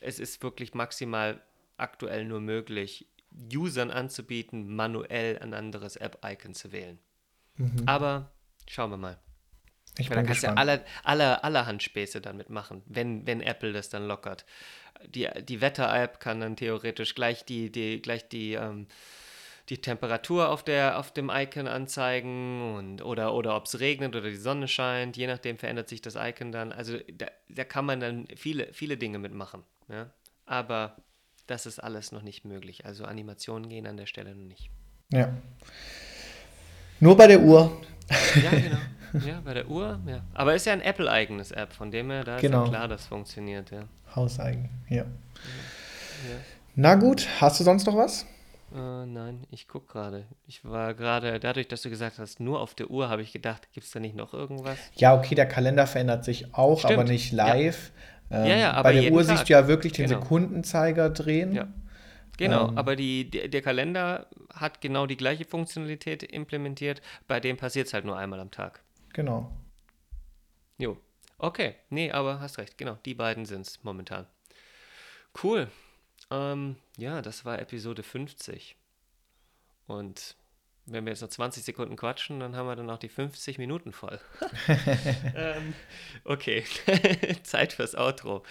[0.00, 1.40] es ist wirklich maximal
[1.76, 3.08] aktuell nur möglich,
[3.52, 6.98] Usern anzubieten, manuell ein anderes App-Icon zu wählen.
[7.56, 7.82] Mhm.
[7.86, 8.30] Aber
[8.68, 9.18] schauen wir mal.
[9.98, 10.58] Ich Weil bin da kannst gespannt.
[10.58, 14.44] ja aller, aller, allerhand Späße damit machen, wenn, wenn Apple das dann lockert.
[15.06, 18.88] Die, die Wetter-App kann dann theoretisch gleich die, die, gleich die, ähm,
[19.70, 24.28] die Temperatur auf, der, auf dem Icon anzeigen und, oder, oder ob es regnet oder
[24.28, 25.16] die Sonne scheint.
[25.16, 26.72] Je nachdem verändert sich das Icon dann.
[26.72, 29.62] Also da, da kann man dann viele, viele Dinge mitmachen.
[29.88, 30.10] Ja?
[30.44, 30.96] Aber
[31.46, 32.84] das ist alles noch nicht möglich.
[32.84, 34.70] Also Animationen gehen an der Stelle noch nicht.
[35.12, 35.32] Ja.
[37.00, 37.80] Nur bei der Uhr.
[38.42, 38.78] Ja, genau.
[39.26, 40.24] Ja, bei der Uhr, ja.
[40.34, 42.64] Aber ist ja ein Apple-eigenes App, von dem her, da ist genau.
[42.64, 43.84] ja klar, das funktioniert, ja.
[44.14, 44.96] Hauseigen, ja.
[44.96, 45.04] ja.
[46.74, 48.26] Na gut, hast du sonst noch was?
[48.74, 50.26] Uh, nein, ich gucke gerade.
[50.48, 53.68] Ich war gerade, dadurch, dass du gesagt hast, nur auf der Uhr, habe ich gedacht,
[53.72, 54.76] gibt es da nicht noch irgendwas?
[54.96, 56.94] Ja, okay, der Kalender verändert sich auch, Stimmt.
[56.94, 57.92] aber nicht live.
[58.30, 58.42] Ja.
[58.42, 59.36] Ähm, ja, ja, aber bei der Uhr Tag.
[59.36, 60.20] siehst du ja wirklich den genau.
[60.20, 61.54] Sekundenzeiger drehen.
[61.54, 61.68] Ja.
[62.36, 67.00] Genau, ähm, aber die, der Kalender hat genau die gleiche Funktionalität implementiert.
[67.28, 68.82] Bei dem passiert es halt nur einmal am Tag.
[69.12, 69.52] Genau.
[70.78, 70.96] Jo.
[71.38, 74.26] Okay, nee, aber hast recht, genau, die beiden sind es momentan.
[75.42, 75.68] Cool.
[76.30, 78.76] Ähm, ja, das war Episode 50.
[79.86, 80.36] Und
[80.86, 83.92] wenn wir jetzt noch 20 Sekunden quatschen, dann haben wir dann auch die 50 Minuten
[83.92, 84.20] voll.
[85.36, 85.74] ähm,
[86.24, 86.64] okay,
[87.42, 88.42] Zeit fürs Outro.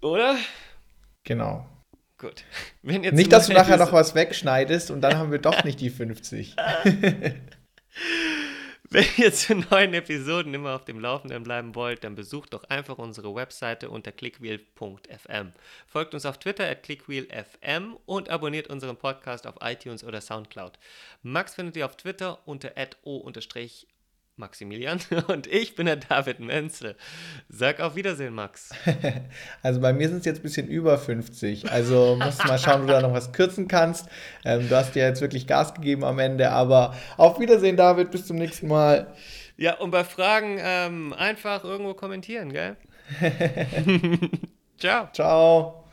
[0.00, 0.36] Oder?
[1.24, 1.66] Genau.
[2.18, 2.44] Gut.
[2.82, 6.56] nicht, dass du nachher noch was wegschneidest und dann haben wir doch nicht die 50.
[8.94, 12.96] Wenn ihr zu neuen Episoden immer auf dem Laufenden bleiben wollt, dann besucht doch einfach
[12.96, 15.52] unsere Webseite unter clickwheel.fm.
[15.88, 20.78] Folgt uns auf Twitter at clickwheelfm und abonniert unseren Podcast auf iTunes oder Soundcloud.
[21.24, 22.70] Max findet ihr auf Twitter unter
[23.02, 23.16] o
[24.36, 26.96] Maximilian und ich bin der David Menzel.
[27.48, 28.70] Sag auf Wiedersehen, Max.
[29.62, 31.70] Also bei mir sind es jetzt ein bisschen über 50.
[31.70, 34.08] Also musst du mal schauen, ob du da noch was kürzen kannst.
[34.44, 38.10] Ähm, du hast ja jetzt wirklich Gas gegeben am Ende, aber auf Wiedersehen, David.
[38.10, 39.06] Bis zum nächsten Mal.
[39.56, 42.76] Ja, und bei Fragen ähm, einfach irgendwo kommentieren, gell?
[44.78, 45.08] Ciao.
[45.12, 45.83] Ciao.